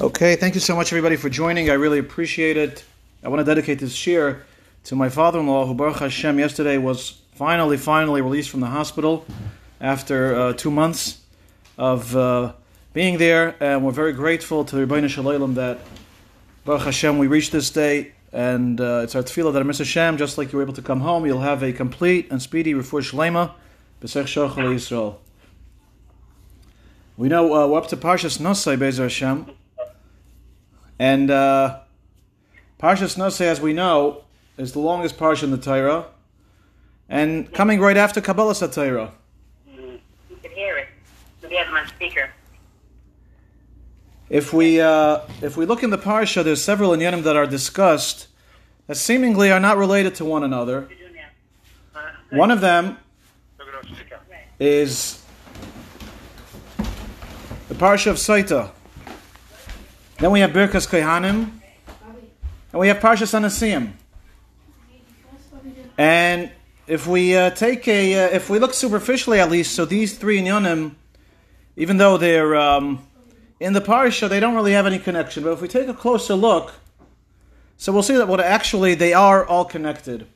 Okay, 0.00 0.34
thank 0.34 0.54
you 0.54 0.62
so 0.62 0.74
much, 0.74 0.90
everybody, 0.94 1.16
for 1.16 1.28
joining. 1.28 1.68
I 1.68 1.74
really 1.74 1.98
appreciate 1.98 2.56
it. 2.56 2.84
I 3.22 3.28
want 3.28 3.40
to 3.40 3.44
dedicate 3.44 3.80
this 3.80 3.92
shir 3.92 4.42
to 4.84 4.96
my 4.96 5.10
father-in-law, 5.10 5.66
who 5.66 5.74
Baruch 5.74 5.98
Hashem 5.98 6.38
yesterday 6.38 6.78
was 6.78 7.20
finally, 7.34 7.76
finally 7.76 8.22
released 8.22 8.48
from 8.48 8.60
the 8.60 8.66
hospital 8.68 9.26
after 9.78 10.34
uh, 10.34 10.52
two 10.54 10.70
months 10.70 11.20
of 11.76 12.16
uh, 12.16 12.54
being 12.94 13.18
there, 13.18 13.54
and 13.60 13.84
we're 13.84 13.92
very 13.92 14.14
grateful 14.14 14.64
to 14.64 14.76
Ribono 14.76 15.06
Shel 15.06 15.24
Olam 15.24 15.56
that 15.56 15.80
Baruch 16.64 16.84
Hashem 16.84 17.18
we 17.18 17.26
reached 17.26 17.52
this 17.52 17.68
day, 17.68 18.12
and 18.32 18.80
uh, 18.80 19.02
it's 19.04 19.14
our 19.14 19.22
tefillah 19.22 19.52
that 19.52 19.62
Mr. 19.64 19.80
Hashem, 19.80 20.16
just 20.16 20.38
like 20.38 20.50
you 20.50 20.56
were 20.56 20.64
able 20.64 20.72
to 20.72 20.82
come 20.82 21.00
home, 21.00 21.26
you'll 21.26 21.42
have 21.42 21.62
a 21.62 21.74
complete 21.74 22.26
and 22.30 22.40
speedy 22.40 22.72
refuah 22.72 23.02
shlema, 23.02 23.52
b'sech 24.00 24.24
shochel 24.24 24.72
Yisrael. 24.72 25.16
We 27.18 27.28
know 27.28 27.52
uh, 27.52 27.66
we're 27.66 27.76
up 27.76 27.88
to 27.88 27.98
Parshas 27.98 28.38
Nosai, 28.38 28.78
Bezer 28.78 29.02
Hashem. 29.02 29.56
And 31.00 31.30
uh, 31.30 31.80
Parshas 32.78 33.40
as 33.40 33.58
we 33.58 33.72
know, 33.72 34.22
is 34.58 34.72
the 34.72 34.80
longest 34.80 35.16
parsha 35.16 35.44
in 35.44 35.50
the 35.50 35.56
Torah, 35.56 36.04
and 37.08 37.50
coming 37.54 37.80
right 37.80 37.96
after 37.96 38.20
Kabbalah 38.20 38.52
Satira. 38.52 39.10
You 39.66 39.98
can 40.42 40.50
hear 40.50 40.76
it. 40.76 40.88
We 41.48 41.56
have 41.56 41.72
on 41.72 41.88
speaker. 41.88 42.28
If 44.28 44.52
we 44.52 44.78
uh, 44.78 45.20
if 45.40 45.56
we 45.56 45.64
look 45.64 45.82
in 45.82 45.88
the 45.88 45.96
parsha, 45.96 46.44
there's 46.44 46.62
several 46.62 46.90
inyanim 46.90 47.22
that 47.22 47.34
are 47.34 47.46
discussed 47.46 48.28
that 48.86 48.96
seemingly 48.96 49.50
are 49.50 49.58
not 49.58 49.78
related 49.78 50.14
to 50.16 50.26
one 50.26 50.44
another. 50.44 50.86
One 52.28 52.50
of 52.50 52.60
them 52.60 52.98
is 54.58 55.24
the 57.68 57.74
parsha 57.74 58.08
of 58.08 58.18
Saita. 58.18 58.72
Then 60.20 60.32
we 60.32 60.40
have 60.40 60.50
Birkas 60.50 60.86
Kohanim, 60.86 61.50
and 62.72 62.80
we 62.80 62.88
have 62.88 62.98
Parshas 62.98 63.32
Anasiyim. 63.32 63.92
And 65.96 66.50
if 66.86 67.06
we 67.06 67.34
uh, 67.34 67.48
take 67.48 67.88
a, 67.88 68.26
uh, 68.26 68.36
if 68.36 68.50
we 68.50 68.58
look 68.58 68.74
superficially 68.74 69.40
at 69.40 69.50
least, 69.50 69.74
so 69.74 69.86
these 69.86 70.18
three 70.18 70.38
inyanim, 70.38 70.94
even 71.76 71.96
though 71.96 72.18
they're 72.18 72.54
um, 72.54 73.06
in 73.60 73.72
the 73.72 73.80
parsha, 73.80 74.28
they 74.28 74.40
don't 74.40 74.54
really 74.54 74.72
have 74.72 74.84
any 74.84 74.98
connection. 74.98 75.42
But 75.42 75.52
if 75.52 75.62
we 75.62 75.68
take 75.68 75.88
a 75.88 75.94
closer 75.94 76.34
look, 76.34 76.74
so 77.78 77.90
we'll 77.90 78.02
see 78.02 78.16
that 78.16 78.28
what 78.28 78.40
actually 78.40 78.94
they 78.94 79.14
are 79.14 79.46
all 79.46 79.64
connected. 79.64 80.26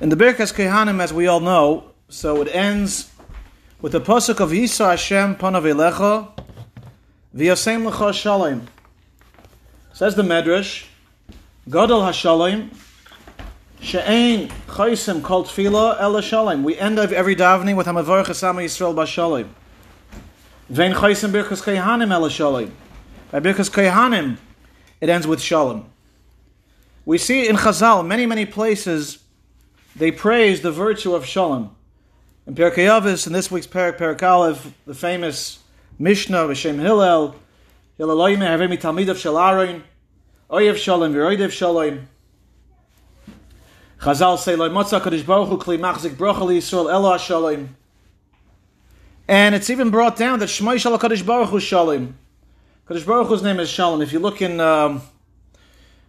In 0.00 0.10
the 0.10 0.16
Birkas 0.16 0.54
Kohanim, 0.54 1.00
as 1.00 1.12
we 1.12 1.26
all 1.26 1.40
know, 1.40 1.90
so 2.08 2.40
it 2.40 2.54
ends 2.54 3.10
with 3.80 3.90
the 3.90 4.00
pasuk 4.00 4.38
of 4.38 4.50
Yisa 4.50 4.90
Hashem 4.90 5.34
Panav 5.34 5.64
Elecha 5.64 6.38
V'yasem 7.34 7.90
Lecha 7.90 8.12
Shalom. 8.12 8.68
Says 9.94 10.14
the 10.14 10.22
Medrash, 10.22 10.84
Gadol 11.66 12.02
HaShalom 12.02 12.68
She'ein 13.80 14.48
Chaysim 14.66 15.22
Kol 15.22 15.44
Tfila 15.44 15.98
Ela 15.98 16.20
Shalom. 16.20 16.62
We 16.62 16.76
end 16.76 16.98
every 16.98 17.34
davening 17.34 17.74
with 17.74 17.86
Hamavar 17.86 18.26
Chesama 18.26 18.62
Yisrael 18.62 18.94
Bashalom. 18.94 19.48
Vein 20.68 20.92
Chaysim 20.92 21.32
Birkas 21.32 21.62
Kohanim 21.62 22.12
Ela 22.12 22.28
Shalom. 22.28 22.70
By 23.30 23.40
Birkas 23.40 23.70
Kohanim, 23.70 24.36
it 25.00 25.08
ends 25.08 25.26
with 25.26 25.40
Shalom. 25.40 25.90
We 27.06 27.16
see 27.16 27.48
in 27.48 27.56
Chazal, 27.56 28.06
many, 28.06 28.26
many 28.26 28.44
places, 28.44 29.20
they 29.96 30.12
praise 30.12 30.60
the 30.60 30.70
virtue 30.70 31.14
of 31.14 31.24
Shalom. 31.24 31.74
In 32.46 32.54
Pirkei 32.54 32.86
Avos, 32.88 33.26
in 33.26 33.32
this 33.32 33.50
week's 33.50 33.66
Perak 33.66 33.96
Perak 33.96 34.22
Aleph, 34.22 34.74
the 34.84 34.94
famous 34.94 35.61
Mishnah, 35.98 36.38
V'Shem 36.38 36.80
Hillel, 36.80 37.36
Hilalayim 37.98 38.40
Havemi 38.40 38.80
Talmidav 38.80 39.16
Shel 39.16 39.38
Aaron, 39.38 39.84
Oyev 40.50 40.76
Shalom, 40.76 41.12
V'Oyev 41.12 41.50
Shalom. 41.50 42.08
Chazal 44.00 44.38
say, 44.38 44.56
Loi 44.56 44.68
Motza 44.68 45.00
Kadosh 45.00 45.24
Baruch 45.24 45.48
Hu 45.48 45.58
Kli 45.58 45.78
Machzik 45.78 46.16
Brochel 46.16 46.48
Yisrael 46.48 46.92
Elo 46.92 47.16
Shalom. 47.18 47.76
And 49.28 49.54
it's 49.54 49.70
even 49.70 49.90
brought 49.90 50.16
down 50.16 50.38
that 50.40 50.48
Shmai 50.48 50.80
Shalom 50.80 50.98
Kadosh 50.98 51.24
Baruch 51.24 51.50
Hu 51.50 51.60
Shalom. 51.60 52.16
Kadosh 52.88 53.06
Baruch 53.06 53.28
Hu's 53.28 53.42
name 53.42 53.60
is 53.60 53.68
Shalom. 53.68 54.02
If 54.02 54.12
you 54.12 54.18
look 54.18 54.42
in 54.42 54.60
um, 54.60 55.02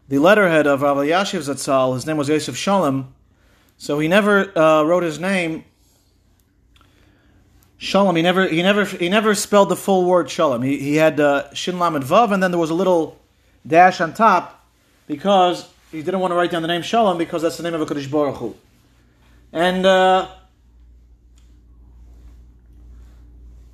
the 0.10 0.18
letterhead 0.18 0.66
of 0.66 0.82
Rav 0.82 0.98
Yashiv 0.98 1.42
Zatzal, 1.42 1.94
his 1.94 2.08
name 2.08 2.18
was 2.18 2.30
Yosef 2.30 2.58
Shalom. 2.58 3.14
So 3.78 4.00
he 4.00 4.08
never 4.08 4.58
uh, 4.58 4.84
wrote 4.84 5.04
his 5.04 5.20
name 5.20 5.66
Shalom. 7.84 8.16
He 8.16 8.22
never 8.22 8.48
he 8.48 8.64
never 8.64 8.86
he 8.86 9.10
never 9.10 9.36
spelled 9.36 9.68
the 9.68 9.76
full 9.76 10.06
word 10.06 10.30
Shalom. 10.30 10.62
He 10.62 10.80
he 10.80 10.96
had 10.96 11.20
uh, 11.20 11.54
Shin 11.54 11.80
Lamed 11.80 12.06
Vav, 12.06 12.32
and 12.32 12.42
then 12.42 12.50
there 12.52 12.60
was 12.60 12.70
a 12.70 12.74
little 12.74 13.20
dash 13.68 14.00
on 14.00 14.14
top 14.14 14.66
because 15.06 15.68
he 15.92 16.02
didn't 16.02 16.22
want 16.22 16.32
to 16.32 16.36
write 16.36 16.50
down 16.50 16.62
the 16.62 16.70
name 16.70 16.82
Shalom 16.82 17.18
because 17.18 17.42
that's 17.42 17.58
the 17.58 17.64
name 17.64 17.74
of 17.74 17.82
a 17.82 17.86
Kaddish 17.86 18.08
Baruch 18.08 18.38
Hu. 18.38 18.56
And 19.52 19.86
uh, 19.86 20.30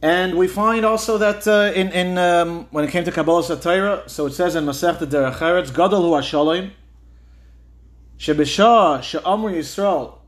and 0.02 0.40
we 0.40 0.48
find 0.48 0.86
also 0.86 1.19
that 1.19 1.48
uh, 1.48 1.72
in 1.75 1.92
in 1.92 2.18
um, 2.18 2.66
when 2.72 2.84
it 2.86 2.90
came 2.90 3.03
to 3.03 3.12
Kabbalah 3.12 3.44
Satira, 3.44 4.09
so 4.09 4.25
it 4.25 4.34
says 4.34 4.56
in 4.56 4.66
Masech 4.66 4.98
Derech 4.98 5.36
Eretz, 5.36 5.72
Gadol 5.72 6.02
Hu 6.02 6.09
Hashalom, 6.19 6.72
Shebishah 8.18 9.03
She'amru 9.03 9.53
Yisrael 9.53 10.19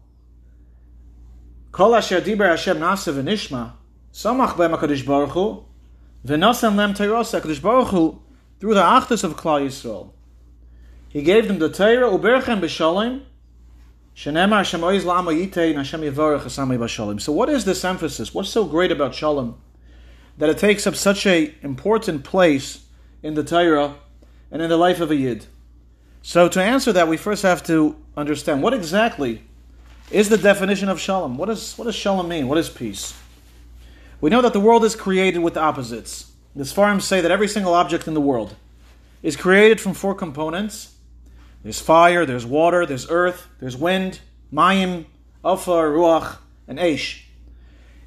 Kol 1.72 1.96
asher 1.96 2.20
diber 2.20 2.50
Hashem 2.50 2.80
nasa 2.80 3.14
v'nishma, 3.14 3.74
samach 4.14 4.56
b'em 4.56 4.78
HaKadosh 4.78 5.06
Baruch 5.06 5.30
Hu, 5.30 5.64
v'nasan 6.26 6.76
lem 6.76 6.94
teirasa 6.94 7.40
HaKadosh 7.40 7.62
Baruch 7.62 7.88
Hu, 7.88 8.22
through 8.60 8.74
the 8.74 8.82
achtus 8.82 9.24
of 9.24 9.38
Klal 9.38 9.66
Yisrael. 9.66 10.12
He 11.08 11.22
gave 11.22 11.48
them 11.48 11.60
the 11.60 11.70
Torah, 11.70 12.10
uberchem 12.10 12.60
b'shalom, 12.60 13.24
shenemar 14.14 14.58
Hashem 14.58 14.82
oiz 14.82 15.04
la'ama 15.04 15.34
yitei, 15.34 15.74
Hashem 15.74 16.02
yivarech 16.02 16.42
asamei 16.42 16.78
b'shalom. 16.78 17.22
So 17.22 17.32
what 17.32 17.50
is 17.50 17.64
this 17.64 17.86
emphasis? 17.86 18.34
What's 18.34 18.50
so 18.50 18.66
great 18.66 18.92
about 18.92 19.16
shalom? 19.16 19.62
That 20.38 20.50
it 20.50 20.58
takes 20.58 20.86
up 20.86 20.96
such 20.96 21.26
a 21.26 21.54
important 21.62 22.26
place 22.26 22.86
in 23.24 23.36
the 23.36 23.44
Torah 23.44 23.96
and 24.52 24.62
in 24.62 24.70
the 24.70 24.78
life 24.78 25.00
of 25.00 25.10
a 25.10 25.16
Yid. 25.16 25.46
So 26.22 26.50
to 26.50 26.62
answer 26.62 26.92
that, 26.92 27.08
we 27.08 27.16
first 27.16 27.44
have 27.44 27.64
to 27.68 27.96
understand 28.18 28.62
what 28.62 28.74
exactly 28.74 29.44
is 30.12 30.30
the 30.30 30.38
definition 30.38 30.90
of 30.90 31.00
shalom. 31.00 31.38
What 31.38 31.48
does, 31.48 31.78
what 31.78 31.86
does 31.86 31.96
shalom 31.96 32.28
mean? 32.28 32.48
What 32.48 32.58
is 32.58 32.70
peace? 32.70 33.14
We 34.20 34.30
know 34.30 34.42
that 34.42 34.54
the 34.54 34.60
world 34.60 34.84
is 34.84 34.96
created 34.96 35.40
with 35.40 35.58
opposites. 35.58 36.32
The 36.56 36.64
Sfarim 36.64 37.02
say 37.02 37.22
that 37.22 37.32
every 37.32 37.48
single 37.48 37.74
object 37.74 38.08
in 38.08 38.14
the 38.14 38.22
world 38.22 38.56
is 39.24 39.36
created 39.38 39.80
from 39.80 39.94
four 39.94 40.14
components. 40.14 40.96
There's 41.64 41.80
fire, 41.80 42.26
there's 42.26 42.46
water, 42.46 42.86
there's 42.86 43.10
earth, 43.10 43.48
there's 43.60 43.78
wind, 43.78 44.20
mayim, 44.52 45.06
alpha, 45.46 45.72
ruach, 45.72 46.38
and 46.68 46.78
aish. 46.78 47.22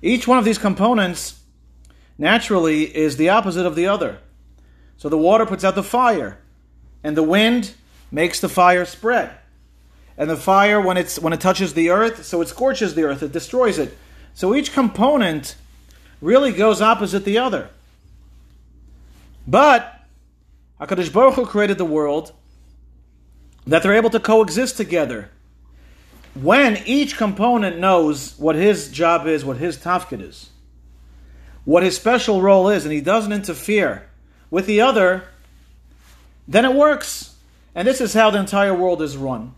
Each 0.02 0.28
one 0.28 0.38
of 0.38 0.44
these 0.44 0.58
components 0.58 1.40
naturally 2.18 2.94
is 2.94 3.16
the 3.16 3.30
opposite 3.30 3.64
of 3.64 3.76
the 3.76 3.86
other. 3.86 4.18
So 4.98 5.08
the 5.08 5.18
water 5.18 5.46
puts 5.46 5.64
out 5.64 5.74
the 5.74 5.82
fire, 5.82 6.38
and 7.02 7.16
the 7.16 7.22
wind 7.22 7.74
makes 8.12 8.40
the 8.40 8.48
fire 8.48 8.84
spread 8.84 9.30
and 10.16 10.30
the 10.30 10.36
fire 10.36 10.80
when 10.80 10.96
it's 10.96 11.18
when 11.18 11.32
it 11.32 11.40
touches 11.40 11.74
the 11.74 11.90
earth, 11.90 12.24
so 12.24 12.40
it 12.40 12.48
scorches 12.48 12.94
the 12.94 13.04
earth, 13.04 13.22
it 13.22 13.32
destroys 13.32 13.78
it. 13.78 13.96
So 14.34 14.54
each 14.54 14.72
component 14.72 15.56
really 16.20 16.52
goes 16.52 16.80
opposite 16.80 17.24
the 17.24 17.38
other. 17.38 17.70
But 19.46 20.00
Hakadosh 20.80 21.12
Baruch 21.12 21.34
Hu 21.34 21.46
created 21.46 21.78
the 21.78 21.84
world 21.84 22.32
that 23.66 23.82
they're 23.82 23.94
able 23.94 24.10
to 24.10 24.20
coexist 24.20 24.76
together. 24.76 25.30
When 26.34 26.78
each 26.84 27.16
component 27.16 27.78
knows 27.78 28.36
what 28.38 28.56
his 28.56 28.90
job 28.90 29.26
is, 29.26 29.44
what 29.44 29.58
his 29.58 29.76
tafkid 29.76 30.20
is, 30.20 30.50
what 31.64 31.82
his 31.82 31.96
special 31.96 32.42
role 32.42 32.68
is, 32.68 32.84
and 32.84 32.92
he 32.92 33.00
doesn't 33.00 33.32
interfere 33.32 34.08
with 34.50 34.66
the 34.66 34.80
other, 34.80 35.24
then 36.48 36.64
it 36.64 36.74
works. 36.74 37.36
And 37.74 37.86
this 37.86 38.00
is 38.00 38.14
how 38.14 38.30
the 38.30 38.38
entire 38.38 38.74
world 38.74 39.00
is 39.00 39.16
run. 39.16 39.54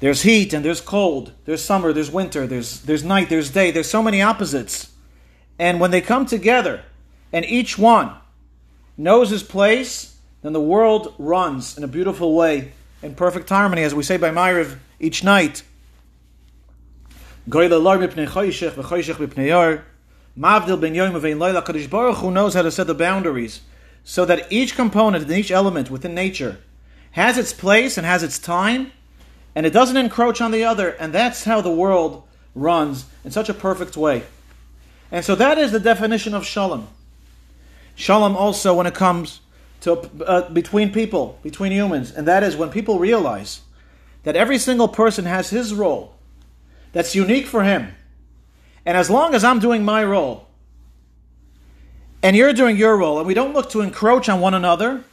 There's 0.00 0.22
heat 0.22 0.52
and 0.52 0.64
there's 0.64 0.80
cold. 0.80 1.32
There's 1.44 1.64
summer, 1.64 1.92
there's 1.92 2.10
winter, 2.10 2.46
there's, 2.46 2.80
there's 2.82 3.04
night, 3.04 3.28
there's 3.28 3.50
day. 3.50 3.70
There's 3.70 3.88
so 3.88 4.02
many 4.02 4.20
opposites. 4.20 4.92
And 5.58 5.80
when 5.80 5.90
they 5.90 6.00
come 6.00 6.26
together 6.26 6.82
and 7.32 7.44
each 7.44 7.78
one 7.78 8.12
knows 8.96 9.30
his 9.30 9.42
place, 9.42 10.18
then 10.42 10.52
the 10.52 10.60
world 10.60 11.14
runs 11.18 11.78
in 11.78 11.84
a 11.84 11.88
beautiful 11.88 12.34
way, 12.34 12.72
in 13.02 13.14
perfect 13.14 13.48
harmony, 13.48 13.82
as 13.82 13.94
we 13.94 14.02
say 14.02 14.16
by 14.16 14.30
Ma'ariv 14.30 14.78
each 15.00 15.24
night. 15.24 15.62
Hu 22.14 22.30
knows 22.30 22.54
how 22.54 22.62
to 22.62 22.70
set 22.70 22.86
the 22.86 22.94
boundaries 22.94 23.60
so 24.02 24.24
that 24.24 24.50
each 24.50 24.74
component 24.74 25.24
and 25.24 25.32
each 25.32 25.50
element 25.50 25.90
within 25.90 26.14
nature 26.14 26.58
has 27.12 27.38
its 27.38 27.52
place 27.52 27.96
and 27.96 28.06
has 28.06 28.22
its 28.22 28.38
time 28.38 28.90
and 29.54 29.64
it 29.66 29.72
doesn't 29.72 29.96
encroach 29.96 30.40
on 30.40 30.50
the 30.50 30.64
other, 30.64 30.90
and 30.90 31.12
that's 31.12 31.44
how 31.44 31.60
the 31.60 31.70
world 31.70 32.22
runs 32.54 33.06
in 33.24 33.30
such 33.30 33.48
a 33.48 33.54
perfect 33.54 33.96
way. 33.96 34.24
And 35.10 35.24
so 35.24 35.34
that 35.34 35.58
is 35.58 35.72
the 35.72 35.80
definition 35.80 36.34
of 36.34 36.44
shalom. 36.44 36.88
Shalom 37.94 38.36
also 38.36 38.74
when 38.74 38.86
it 38.86 38.94
comes 38.94 39.40
to 39.82 40.10
uh, 40.26 40.50
between 40.50 40.92
people, 40.92 41.38
between 41.42 41.70
humans, 41.70 42.10
and 42.10 42.26
that 42.26 42.42
is 42.42 42.56
when 42.56 42.70
people 42.70 42.98
realize 42.98 43.60
that 44.24 44.34
every 44.34 44.58
single 44.58 44.88
person 44.88 45.26
has 45.26 45.50
his 45.50 45.72
role 45.72 46.14
that's 46.92 47.14
unique 47.14 47.46
for 47.46 47.62
him. 47.62 47.94
And 48.86 48.96
as 48.96 49.10
long 49.10 49.34
as 49.34 49.44
I'm 49.44 49.60
doing 49.60 49.84
my 49.84 50.02
role 50.04 50.46
and 52.22 52.34
you're 52.34 52.52
doing 52.52 52.76
your 52.76 52.96
role 52.96 53.18
and 53.18 53.26
we 53.26 53.34
don't 53.34 53.52
look 53.52 53.70
to 53.70 53.82
encroach 53.82 54.28
on 54.28 54.40
one 54.40 54.54
another, 54.54 55.04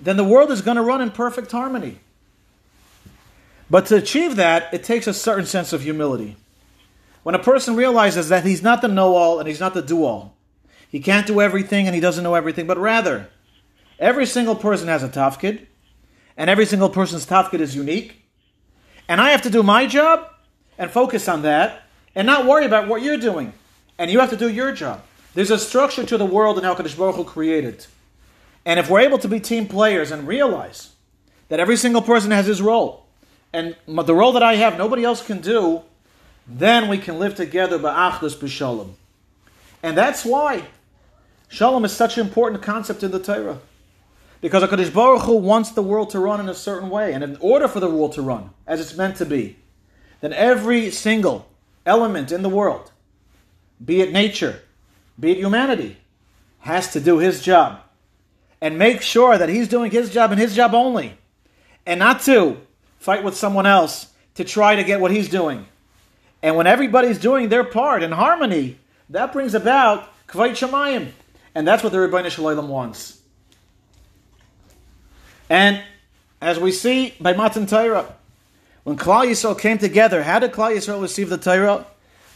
then 0.00 0.16
the 0.16 0.24
world 0.24 0.50
is 0.50 0.62
going 0.62 0.76
to 0.76 0.82
run 0.82 1.00
in 1.00 1.10
perfect 1.10 1.50
harmony. 1.52 1.98
But 3.70 3.86
to 3.86 3.96
achieve 3.96 4.36
that, 4.36 4.74
it 4.74 4.82
takes 4.82 5.06
a 5.06 5.14
certain 5.14 5.46
sense 5.46 5.72
of 5.72 5.82
humility. 5.82 6.36
When 7.22 7.34
a 7.34 7.38
person 7.38 7.76
realizes 7.76 8.28
that 8.28 8.44
he's 8.44 8.62
not 8.62 8.82
the 8.82 8.88
know 8.88 9.14
all 9.14 9.38
and 9.38 9.46
he's 9.46 9.60
not 9.60 9.74
the 9.74 9.82
do 9.82 10.04
all, 10.04 10.36
he 10.88 10.98
can't 11.00 11.26
do 11.26 11.40
everything 11.40 11.86
and 11.86 11.94
he 11.94 12.00
doesn't 12.00 12.24
know 12.24 12.34
everything, 12.34 12.66
but 12.66 12.78
rather, 12.78 13.28
every 13.98 14.26
single 14.26 14.56
person 14.56 14.88
has 14.88 15.04
a 15.04 15.08
tafkid, 15.08 15.66
and 16.36 16.50
every 16.50 16.66
single 16.66 16.88
person's 16.88 17.26
tafkid 17.26 17.60
is 17.60 17.76
unique, 17.76 18.24
and 19.08 19.20
I 19.20 19.30
have 19.30 19.42
to 19.42 19.50
do 19.50 19.62
my 19.62 19.86
job 19.86 20.28
and 20.78 20.90
focus 20.90 21.28
on 21.28 21.42
that 21.42 21.82
and 22.14 22.26
not 22.26 22.46
worry 22.46 22.64
about 22.64 22.88
what 22.88 23.02
you're 23.02 23.18
doing. 23.18 23.52
And 23.98 24.10
you 24.10 24.18
have 24.20 24.30
to 24.30 24.36
do 24.36 24.48
your 24.48 24.72
job. 24.72 25.02
There's 25.34 25.50
a 25.50 25.58
structure 25.58 26.04
to 26.04 26.16
the 26.16 26.24
world 26.24 26.56
and 26.56 26.64
how 26.64 26.74
Kadosh 26.74 26.96
Baruch 26.96 27.16
Hu 27.16 27.24
created. 27.24 27.86
And 28.64 28.80
if 28.80 28.88
we're 28.88 29.00
able 29.00 29.18
to 29.18 29.28
be 29.28 29.38
team 29.38 29.66
players 29.66 30.10
and 30.10 30.26
realize 30.26 30.94
that 31.48 31.60
every 31.60 31.76
single 31.76 32.02
person 32.02 32.30
has 32.30 32.46
his 32.46 32.62
role, 32.62 33.06
and 33.52 33.76
the 33.86 34.14
role 34.14 34.32
that 34.32 34.42
I 34.42 34.56
have 34.56 34.78
nobody 34.78 35.04
else 35.04 35.24
can 35.24 35.40
do, 35.40 35.82
then 36.46 36.88
we 36.88 36.98
can 36.98 37.18
live 37.18 37.34
together 37.34 37.78
ba'achdus 37.78 38.36
b'shalom. 38.36 38.92
And 39.82 39.96
that's 39.96 40.24
why 40.24 40.64
shalom 41.48 41.84
is 41.84 41.92
such 41.92 42.18
an 42.18 42.26
important 42.26 42.62
concept 42.62 43.02
in 43.02 43.10
the 43.10 43.18
Torah. 43.18 43.58
Because 44.40 44.62
HaKadosh 44.62 44.92
Baruch 44.92 45.22
Hu 45.22 45.36
wants 45.36 45.70
the 45.72 45.82
world 45.82 46.10
to 46.10 46.18
run 46.18 46.40
in 46.40 46.48
a 46.48 46.54
certain 46.54 46.88
way. 46.88 47.12
And 47.12 47.22
in 47.22 47.36
order 47.40 47.68
for 47.68 47.80
the 47.80 47.90
world 47.90 48.12
to 48.14 48.22
run 48.22 48.50
as 48.66 48.80
it's 48.80 48.96
meant 48.96 49.16
to 49.16 49.26
be, 49.26 49.56
then 50.20 50.32
every 50.32 50.90
single 50.90 51.48
element 51.84 52.32
in 52.32 52.42
the 52.42 52.48
world, 52.48 52.90
be 53.84 54.00
it 54.00 54.12
nature, 54.12 54.60
be 55.18 55.32
it 55.32 55.38
humanity, 55.38 55.98
has 56.60 56.92
to 56.92 57.00
do 57.00 57.18
his 57.18 57.42
job. 57.42 57.80
And 58.62 58.78
make 58.78 59.00
sure 59.02 59.38
that 59.38 59.48
he's 59.48 59.68
doing 59.68 59.90
his 59.90 60.10
job 60.10 60.30
and 60.30 60.40
his 60.40 60.54
job 60.54 60.74
only. 60.74 61.16
And 61.86 61.98
not 61.98 62.20
to 62.22 62.58
fight 63.00 63.24
with 63.24 63.36
someone 63.36 63.66
else 63.66 64.12
to 64.34 64.44
try 64.44 64.76
to 64.76 64.84
get 64.84 65.00
what 65.00 65.10
he's 65.10 65.28
doing. 65.28 65.66
And 66.42 66.54
when 66.54 66.66
everybody's 66.66 67.18
doing 67.18 67.48
their 67.48 67.64
part 67.64 68.02
in 68.02 68.12
harmony, 68.12 68.78
that 69.08 69.32
brings 69.32 69.54
about 69.54 70.08
Kvayt 70.28 70.52
Shemayim. 70.52 71.10
And 71.54 71.66
that's 71.66 71.82
what 71.82 71.92
the 71.92 71.98
Ribono 71.98 72.30
Shel 72.30 72.44
Olam 72.44 72.68
wants. 72.68 73.20
And 75.48 75.82
as 76.40 76.60
we 76.60 76.70
see 76.70 77.14
by 77.20 77.32
Matan 77.32 77.66
Torah, 77.66 78.14
when 78.84 78.96
Klal 78.96 79.26
Yisrael 79.26 79.58
came 79.58 79.78
together, 79.78 80.22
how 80.22 80.38
did 80.38 80.52
Klal 80.52 80.76
Yisrael 80.76 81.02
receive 81.02 81.28
the 81.28 81.38
Torah? 81.38 81.86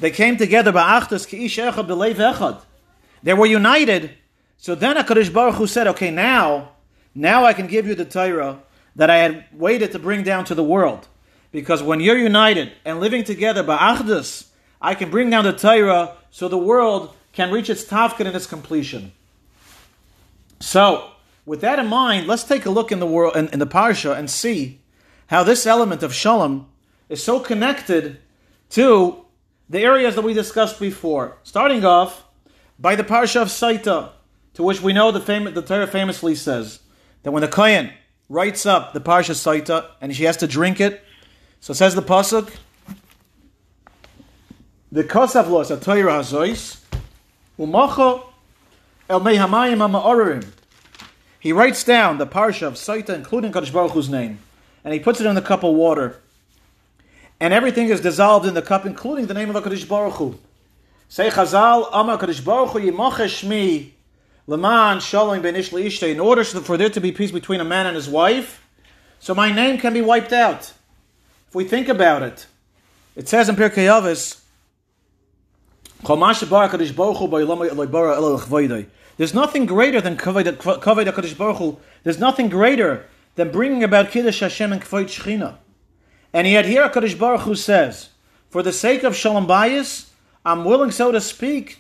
They 0.01 0.11
came 0.11 0.37
together 0.37 0.73
ba'achtos 0.73 1.27
ki'ish 1.29 1.59
echad 1.59 1.87
b'leiv 1.87 2.17
echad. 2.17 2.61
They 3.23 3.35
were 3.35 3.47
united. 3.47 4.11
So 4.59 4.75
then 4.75 4.97
HaKadosh 4.97 5.33
Baruch 5.33 5.55
Hu 5.55 5.67
said, 5.67 5.87
okay, 5.89 6.11
now, 6.11 6.71
now 7.15 7.45
I 7.45 7.53
can 7.53 7.67
give 7.67 7.87
you 7.87 7.95
the 7.95 8.05
Torah 8.05 8.59
that 8.97 9.11
I 9.11 9.19
had 9.19 9.45
waited 9.53 9.93
to 9.93 9.99
bring 9.99 10.23
down 10.23 10.45
to 10.47 10.55
the 10.55 10.65
world. 10.65 11.09
Because 11.51 11.83
when 11.83 12.01
you're 12.01 12.19
united 12.19 12.73
and 12.85 13.01
living 13.01 13.25
together 13.25 13.63
ba'achdus, 13.63 14.49
I 14.81 14.95
can 14.95 15.11
bring 15.11 15.31
down 15.31 15.45
the 15.45 15.53
Torah 15.53 16.17
so 16.31 16.49
the 16.49 16.59
world 16.59 17.15
can 17.33 17.51
reach 17.51 17.71
its 17.71 17.85
tafkid 17.85 18.27
and 18.27 18.37
its 18.37 18.47
completion. 18.47 19.13
So, 20.61 21.11
with 21.47 21.61
that 21.61 21.79
in 21.79 21.87
mind, 21.87 22.27
let's 22.27 22.45
take 22.45 22.67
a 22.67 22.71
look 22.71 22.91
in 22.91 23.01
the 23.01 23.07
world 23.07 23.37
in, 23.37 23.49
in 23.49 23.59
the 23.59 23.67
parsha 23.67 24.17
and 24.17 24.31
see 24.31 24.81
how 25.29 25.43
this 25.43 25.67
element 25.67 26.03
of 26.03 26.15
shalom 26.15 26.69
is 27.09 27.23
so 27.23 27.39
connected 27.41 28.19
to 28.71 29.25
the 29.69 29.81
areas 29.81 30.15
that 30.15 30.23
we 30.23 30.33
discussed 30.33 30.81
before. 30.81 31.37
Starting 31.43 31.85
off 31.85 32.25
by 32.79 32.97
the 32.97 33.05
parsha 33.05 33.43
of 33.43 33.49
Saita, 33.49 34.11
to 34.55 34.63
which 34.63 34.81
we 34.81 34.93
know 34.93 35.11
the, 35.11 35.21
fam- 35.21 35.53
the 35.53 35.63
Torah 35.63 35.87
famously 35.87 36.35
says 36.35 36.81
that 37.23 37.31
when 37.31 37.43
the 37.43 37.49
Kohen 37.49 37.91
writes 38.29 38.67
up 38.67 38.93
the 38.93 39.01
parsha 39.01 39.33
Saita 39.33 39.87
and 40.01 40.15
she 40.15 40.25
has 40.25 40.37
to 40.39 40.47
drink 40.47 40.81
it, 40.81 41.03
so 41.61 41.73
says 41.73 41.95
the 41.95 42.03
pasuk, 42.03 42.51
the 44.93 45.05
kosav 45.05 45.49
los 45.49 45.71
a 45.71 45.77
Torah 45.77 46.21
hazois 46.21 46.81
umacha 47.59 48.25
el 49.09 49.21
mehamayim 49.21 49.79
ha'ma'orim. 49.79 50.47
He 51.41 51.53
writes 51.53 51.85
down 51.85 52.19
the 52.19 52.27
parsha 52.27 52.67
of 52.67 52.75
Saita, 52.75 53.11
including 53.11 53.53
Kadosh 53.53 53.73
Baruch 53.73 53.93
Hu's 53.93 54.09
name 54.09 54.39
and 54.85 54.93
he 54.93 55.01
puts 55.01 55.21
it 55.21 55.27
in 55.27 55.35
the 55.35 55.43
cup 55.43 55.65
of 55.65 55.75
water. 55.75 56.21
And 57.41 57.53
everything 57.53 57.89
is 57.89 58.01
dissolved 58.01 58.47
in 58.47 58.55
the 58.55 58.63
cup, 58.63 58.87
including 58.87 59.27
the 59.27 59.35
name 59.35 59.55
of 59.55 59.63
HaKadosh 59.63 59.89
Baruch 59.89 60.15
Hu. 60.15 60.39
Say 61.09 61.31
Chazal, 61.31 61.89
Amma 61.93 62.19
HaKadosh 62.19 62.45
Baruch 62.45 62.71
Hu 62.71 62.81
yimachesh 62.81 63.94
leman 64.47 65.01
shalom 65.01 65.43
ben 65.43 65.57
ish 65.57 65.71
ishte. 65.71 66.11
In 66.11 66.21
order 66.21 66.45
for 66.45 66.77
there 66.77 66.91
to 66.91 67.01
be 67.01 67.13
peace 67.13 67.31
between 67.31 67.61
a 67.61 67.65
man 67.65 67.87
and 67.87 67.97
his 67.97 68.09
wife, 68.09 68.67
so 69.19 69.35
my 69.35 69.53
name 69.53 69.79
can 69.79 69.93
be 69.95 70.01
wiped 70.01 70.33
out. 70.33 70.73
If 71.49 71.55
we 71.55 71.65
think 71.65 71.89
about 71.89 72.23
it, 72.23 72.47
it 73.17 73.29
says 73.29 73.49
in 73.49 73.57
Pirkei 73.57 73.87
Avos, 73.87 74.41
there's 79.17 79.35
nothing 79.35 79.67
greater 79.67 80.01
than 80.03 80.17
Kavod 80.19 80.45
HaKadosh 80.45 81.39
Baruch 81.39 81.57
Hu. 81.57 81.79
There's 82.03 82.19
nothing 82.19 82.49
greater 82.51 83.07
than 83.37 83.51
bringing 83.51 83.83
about 83.83 84.11
Kiddush 84.11 84.41
Hashem 84.41 84.73
and 84.73 84.83
Kvoit 84.83 85.07
Shechina. 85.07 85.57
And 86.35 86.47
yet 86.47 86.67
here 86.67 86.87
HaKadosh 86.89 87.19
Baruch 87.19 87.43
Hu 87.43 87.55
says, 87.55 88.11
for 88.51 88.63
the 88.63 88.73
sake 88.73 89.03
of 89.03 89.17
Shalom 89.17 89.47
Bayis, 89.47 90.11
I'm 90.45 90.65
willing, 90.65 90.91
so 90.91 91.11
to 91.11 91.21
speak, 91.21 91.79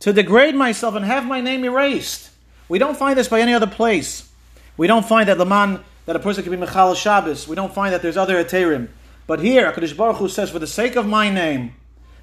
to 0.00 0.12
degrade 0.12 0.54
myself 0.54 0.94
and 0.94 1.04
have 1.04 1.26
my 1.26 1.40
name 1.40 1.64
erased. 1.64 2.30
We 2.68 2.78
don't 2.78 2.96
find 2.96 3.18
this 3.18 3.28
by 3.28 3.40
any 3.40 3.54
other 3.54 3.66
place. 3.66 4.28
We 4.76 4.86
don't 4.86 5.04
find 5.04 5.28
that 5.28 5.38
Laman, 5.38 5.82
that 6.06 6.16
a 6.16 6.20
person 6.20 6.44
can 6.44 6.52
be 6.52 6.66
Mechal 6.66 6.94
Shabbos. 6.94 7.48
We 7.48 7.56
don't 7.56 7.72
find 7.72 7.92
that 7.92 8.02
there's 8.02 8.16
other 8.16 8.42
Eterim. 8.42 8.88
But 9.26 9.40
here, 9.40 9.70
HaKadosh 9.70 9.96
Baruch 9.96 10.16
Hu 10.16 10.28
says, 10.28 10.50
for 10.50 10.58
the 10.58 10.66
sake 10.66 10.96
of 10.96 11.06
my 11.06 11.28
name, 11.30 11.74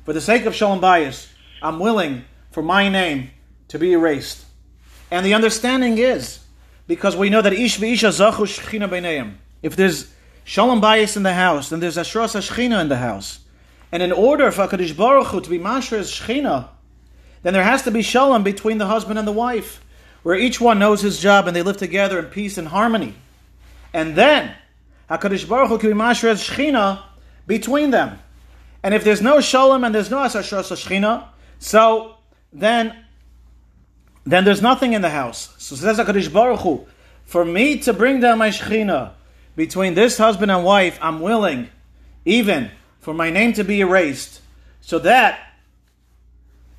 for 0.05 0.13
the 0.13 0.21
sake 0.21 0.45
of 0.45 0.55
Shalom 0.55 0.81
Bayis, 0.81 1.27
I'm 1.61 1.79
willing 1.79 2.25
for 2.51 2.63
my 2.63 2.89
name 2.89 3.31
to 3.67 3.79
be 3.79 3.93
erased. 3.93 4.45
And 5.11 5.25
the 5.25 5.33
understanding 5.33 5.97
is 5.97 6.39
because 6.87 7.15
we 7.15 7.29
know 7.29 7.41
that 7.41 7.53
ish 7.53 7.77
v'isha 7.79 8.09
zachu 8.09 8.45
shechina 8.45 8.89
b'neim. 8.89 9.35
If 9.61 9.75
there's 9.75 10.11
shalom 10.43 10.81
bayis 10.81 11.17
in 11.17 11.23
the 11.23 11.33
house, 11.33 11.69
then 11.69 11.79
there's 11.79 11.97
ashras 11.97 12.35
shechina 12.35 12.81
in 12.81 12.89
the 12.89 12.97
house. 12.97 13.39
And 13.91 14.01
in 14.01 14.11
order 14.11 14.51
for 14.51 14.67
Hakadosh 14.67 14.95
Baruch 14.95 15.27
Hu 15.27 15.41
to 15.41 15.49
be 15.49 15.59
mashras 15.59 16.21
shechina, 16.21 16.69
then 17.45 17.53
there 17.53 17.63
has 17.63 17.83
to 17.83 17.91
be 17.91 18.01
shalom 18.01 18.41
between 18.41 18.79
the 18.79 18.87
husband 18.87 19.19
and 19.19 19.27
the 19.27 19.31
wife, 19.31 19.79
where 20.23 20.33
each 20.33 20.59
one 20.59 20.79
knows 20.79 21.01
his 21.01 21.19
job 21.19 21.45
and 21.45 21.55
they 21.55 21.61
live 21.61 21.77
together 21.77 22.17
in 22.17 22.25
peace 22.25 22.57
and 22.57 22.67
harmony. 22.67 23.13
And 23.93 24.15
then 24.15 24.55
Hakadosh 25.11 25.47
Baruch 25.47 25.69
Hu 25.69 25.77
can 25.77 25.91
be 25.91 25.95
shechina 25.95 27.03
between 27.45 27.91
them. 27.91 28.17
And 28.81 28.95
if 28.95 29.03
there's 29.03 29.21
no 29.21 29.41
shalom 29.41 29.83
and 29.83 29.93
there's 29.93 30.09
no 30.09 30.17
ashras 30.17 30.71
shechina, 30.71 31.25
so 31.59 32.15
then 32.51 33.05
then 34.25 34.43
there's 34.43 34.63
nothing 34.63 34.93
in 34.93 35.03
the 35.03 35.11
house. 35.11 35.53
So 35.59 35.75
says 35.75 35.99
HaKadosh 35.99 36.33
Baruch 36.33 36.61
Hu, 36.61 36.87
for 37.25 37.45
me 37.45 37.77
to 37.81 37.93
bring 37.93 38.21
down 38.21 38.39
my 38.39 38.49
Shechina 38.49 39.11
between 39.55 39.93
this 39.93 40.17
husband 40.17 40.49
and 40.49 40.65
wife, 40.65 40.97
I'm 40.99 41.21
willing 41.21 41.69
even 42.25 42.71
for 43.01 43.13
my 43.13 43.29
name 43.29 43.53
to 43.53 43.63
be 43.63 43.81
erased 43.81 44.41
so 44.81 44.97
that 44.97 45.54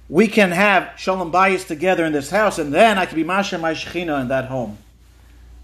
we 0.08 0.28
can 0.28 0.52
have 0.52 0.92
Shalom 0.96 1.32
Bayis 1.32 1.66
together 1.66 2.04
in 2.04 2.12
this 2.12 2.30
house 2.30 2.58
and 2.58 2.72
then 2.72 2.98
I 2.98 3.06
can 3.06 3.16
be 3.16 3.24
Masher 3.24 3.58
my 3.58 3.72
Shechina 3.72 4.20
in 4.20 4.28
that 4.28 4.46
home. 4.46 4.78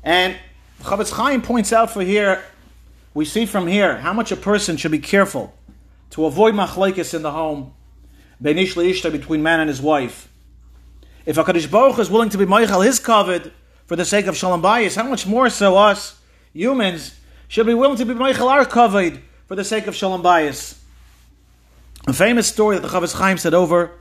And 0.02 0.36
Chofetz 0.82 1.12
Chaim 1.12 1.42
points 1.42 1.72
out 1.72 1.90
for 1.90 2.02
here, 2.02 2.42
we 3.14 3.24
see 3.24 3.46
from 3.46 3.66
here 3.66 3.98
how 3.98 4.12
much 4.12 4.32
a 4.32 4.36
person 4.36 4.76
should 4.76 4.90
be 4.90 4.98
careful 4.98 5.54
to 6.10 6.26
avoid 6.26 6.54
machlekes 6.54 7.14
in 7.14 7.22
the 7.22 7.30
home, 7.30 7.72
benish 8.42 9.12
between 9.12 9.42
man 9.42 9.60
and 9.60 9.68
his 9.68 9.80
wife. 9.80 10.28
If 11.24 11.36
HaKadosh 11.36 11.70
Baruch 11.70 12.00
is 12.00 12.10
willing 12.10 12.30
to 12.30 12.38
be 12.38 12.44
Michael 12.44 12.80
his 12.80 12.98
covet 12.98 13.52
for 13.86 13.94
the 13.94 14.04
sake 14.04 14.26
of 14.26 14.36
Shalom 14.36 14.60
Bayis, 14.60 14.96
how 14.96 15.08
much 15.08 15.24
more 15.24 15.48
so 15.50 15.76
us, 15.76 16.20
humans, 16.52 17.14
should 17.46 17.66
be 17.66 17.74
willing 17.74 17.96
to 17.98 18.04
be 18.04 18.14
Michael 18.14 18.48
our 18.48 18.64
covet 18.64 19.20
for 19.46 19.54
the 19.54 19.64
sake 19.64 19.86
of 19.86 19.94
Shalom 19.94 20.22
Bayis? 20.22 20.78
A 22.08 22.12
famous 22.12 22.48
story 22.48 22.76
that 22.76 22.82
the 22.82 22.88
Chofetz 22.88 23.14
Chaim 23.14 23.38
said 23.38 23.54
over 23.54 23.92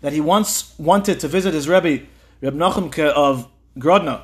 that 0.00 0.12
he 0.12 0.20
once 0.20 0.74
wanted 0.78 1.20
to 1.20 1.28
visit 1.28 1.54
his 1.54 1.68
Rebbe, 1.68 2.04
Reb 2.40 2.54
Nachum 2.54 2.96
of 3.10 3.48
Grodno. 3.78 4.22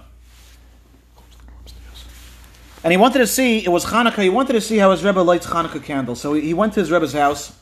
And 2.83 2.93
he 2.93 2.97
wanted 2.97 3.19
to 3.19 3.27
see, 3.27 3.65
it 3.65 3.71
was 3.71 3.87
Hanukkah, 3.87 4.23
he 4.23 4.29
wanted 4.29 4.53
to 4.53 4.61
see 4.61 4.77
how 4.77 4.91
his 4.91 5.03
Rebbe 5.03 5.21
lights 5.21 5.47
Hanukkah 5.47 5.83
candles. 5.83 6.21
So 6.21 6.35
he 6.35 6.53
went 6.53 6.75
to 6.75 6.81
his 6.81 6.91
Rebbe's 6.91 7.15
house, 7.15 7.57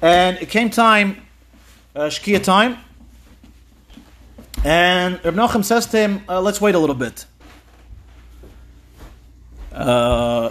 and 0.00 0.38
it 0.38 0.48
came 0.48 0.70
time, 0.70 1.22
uh, 1.94 2.06
Shkia 2.06 2.42
time, 2.42 2.78
And 4.64 5.24
Reb 5.24 5.34
Nochem 5.34 5.64
says 5.64 5.86
to 5.86 5.98
him, 5.98 6.22
uh, 6.28 6.40
let's 6.40 6.60
wait 6.60 6.74
a 6.74 6.78
little 6.78 6.94
bit. 6.94 7.26
Uh, 9.72 10.50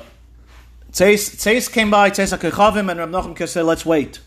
Tzeis 0.92 1.72
came 1.72 1.90
by, 1.90 2.12
Tzeis 2.12 2.38
HaKechavim, 2.38 2.90
and 2.92 3.00
Reb 3.00 3.10
Nochem 3.10 3.48
said, 3.48 3.64
let's 3.64 3.86
wait. 3.86 4.20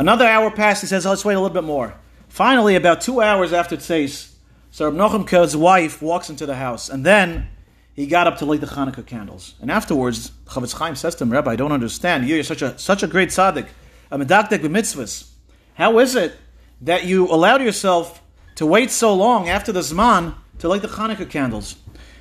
Another 0.00 0.24
hour 0.24 0.50
passed, 0.50 0.80
he 0.80 0.86
says, 0.86 1.04
oh, 1.04 1.10
let's 1.10 1.26
wait 1.26 1.34
a 1.34 1.38
little 1.38 1.52
bit 1.52 1.62
more. 1.62 1.92
Finally, 2.30 2.74
about 2.74 3.02
two 3.02 3.20
hours 3.20 3.52
after 3.52 3.76
Tzeis, 3.76 4.32
so 4.70 4.86
Reb 4.86 4.94
Nochem's 4.94 5.54
wife 5.54 6.00
walks 6.00 6.30
into 6.30 6.46
the 6.46 6.54
house, 6.54 6.88
and 6.88 7.04
then 7.04 7.48
he 7.92 8.06
got 8.06 8.26
up 8.26 8.38
to 8.38 8.46
light 8.46 8.62
the 8.62 8.66
Hanukkah 8.66 9.04
candles. 9.04 9.56
And 9.60 9.70
afterwards, 9.70 10.30
Chofetz 10.46 10.72
Chaim 10.72 10.96
says 10.96 11.16
to 11.16 11.24
him, 11.24 11.30
Rabbi, 11.30 11.50
I 11.50 11.56
don't 11.56 11.70
understand. 11.70 12.26
You're 12.26 12.42
such 12.44 12.62
a, 12.62 12.78
such 12.78 13.02
a 13.02 13.06
great 13.06 13.28
tzaddik, 13.28 13.66
a 14.10 14.16
medakdek 14.16 14.60
b'mitzvahs. 14.60 15.28
How 15.74 15.98
is 15.98 16.16
it 16.16 16.34
that 16.80 17.04
you 17.04 17.26
allowed 17.26 17.60
yourself 17.60 18.22
to 18.54 18.64
wait 18.64 18.90
so 18.90 19.12
long 19.12 19.50
after 19.50 19.70
the 19.70 19.80
Zman 19.80 20.34
to 20.60 20.68
light 20.68 20.80
the 20.80 20.88
Hanukkah 20.88 21.28
candles? 21.28 21.76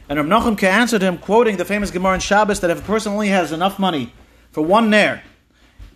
And 0.10 0.20
Reb 0.20 0.28
Nochem 0.28 0.62
answered 0.64 1.02
him, 1.02 1.18
quoting 1.18 1.56
the 1.56 1.64
famous 1.64 1.92
Gemara 1.92 2.16
in 2.16 2.20
Shabbos, 2.20 2.60
that 2.60 2.72
if 2.72 2.80
a 2.80 2.86
person 2.86 3.14
only 3.14 3.30
has 3.30 3.54
enough 3.54 3.80
money 3.80 4.12
for 4.52 4.66
one 4.66 4.90
nair, 4.90 5.24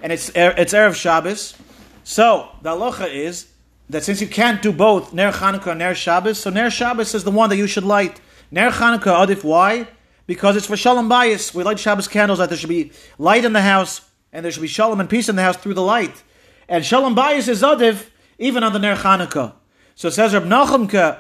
and 0.01 0.13
it's, 0.13 0.29
er, 0.29 0.53
it's 0.57 0.73
Erev 0.73 0.95
Shabbos, 0.95 1.55
so 2.03 2.49
the 2.61 2.71
halacha 2.71 3.13
is 3.13 3.47
that 3.89 4.03
since 4.03 4.21
you 4.21 4.27
can't 4.27 4.61
do 4.61 4.71
both 4.71 5.13
Ner 5.13 5.31
Chanukah 5.31 5.67
and 5.67 5.79
Ner 5.79 5.95
Shabbos, 5.95 6.39
so 6.39 6.49
Ner 6.49 6.69
Shabbos 6.69 7.13
is 7.13 7.23
the 7.23 7.31
one 7.31 7.49
that 7.49 7.57
you 7.57 7.67
should 7.67 7.83
light. 7.83 8.19
Ner 8.51 8.71
Chanukah 8.71 9.25
Adif, 9.27 9.43
why? 9.43 9.87
Because 10.25 10.55
it's 10.55 10.65
for 10.65 10.77
Shalom 10.77 11.09
Bayis. 11.09 11.53
We 11.53 11.63
light 11.63 11.79
Shabbos 11.79 12.07
candles 12.07 12.39
that 12.39 12.49
there 12.49 12.57
should 12.57 12.69
be 12.69 12.91
light 13.17 13.45
in 13.45 13.53
the 13.53 13.61
house 13.61 14.01
and 14.31 14.43
there 14.43 14.51
should 14.51 14.61
be 14.61 14.67
Shalom 14.67 14.99
and 14.99 15.09
peace 15.09 15.29
in 15.29 15.35
the 15.35 15.41
house 15.41 15.57
through 15.57 15.73
the 15.73 15.81
light. 15.81 16.23
And 16.67 16.85
Shalom 16.85 17.15
Bayis 17.15 17.47
is 17.47 17.61
Adif 17.61 18.09
even 18.39 18.63
on 18.63 18.73
the 18.73 18.79
Ner 18.79 18.95
Chanukah. 18.95 19.53
So 19.95 20.07
it 20.07 20.11
says 20.11 20.33
Reb 20.33 20.43
Nachumka, 20.43 21.19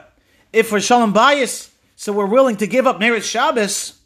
if 0.51 0.67
for 0.67 0.79
Shalom 0.79 1.13
Bayis, 1.13 1.69
so 1.95 2.11
we're 2.11 2.25
willing 2.25 2.57
to 2.57 2.67
give 2.67 2.87
up 2.87 2.99
Neretz 2.99 3.23
Shabbos, 3.23 3.99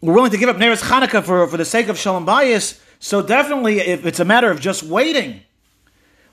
we're 0.00 0.14
willing 0.14 0.30
to 0.30 0.38
give 0.38 0.48
up 0.48 0.56
Neretz 0.56 0.82
Chanukah 0.82 1.22
for, 1.24 1.46
for 1.48 1.56
the 1.56 1.64
sake 1.64 1.88
of 1.88 1.98
Shalom 1.98 2.26
Bayis, 2.26 2.80
so 3.04 3.20
definitely 3.20 3.80
if 3.80 4.06
it's 4.06 4.18
a 4.18 4.24
matter 4.24 4.50
of 4.50 4.60
just 4.60 4.82
waiting, 4.82 5.42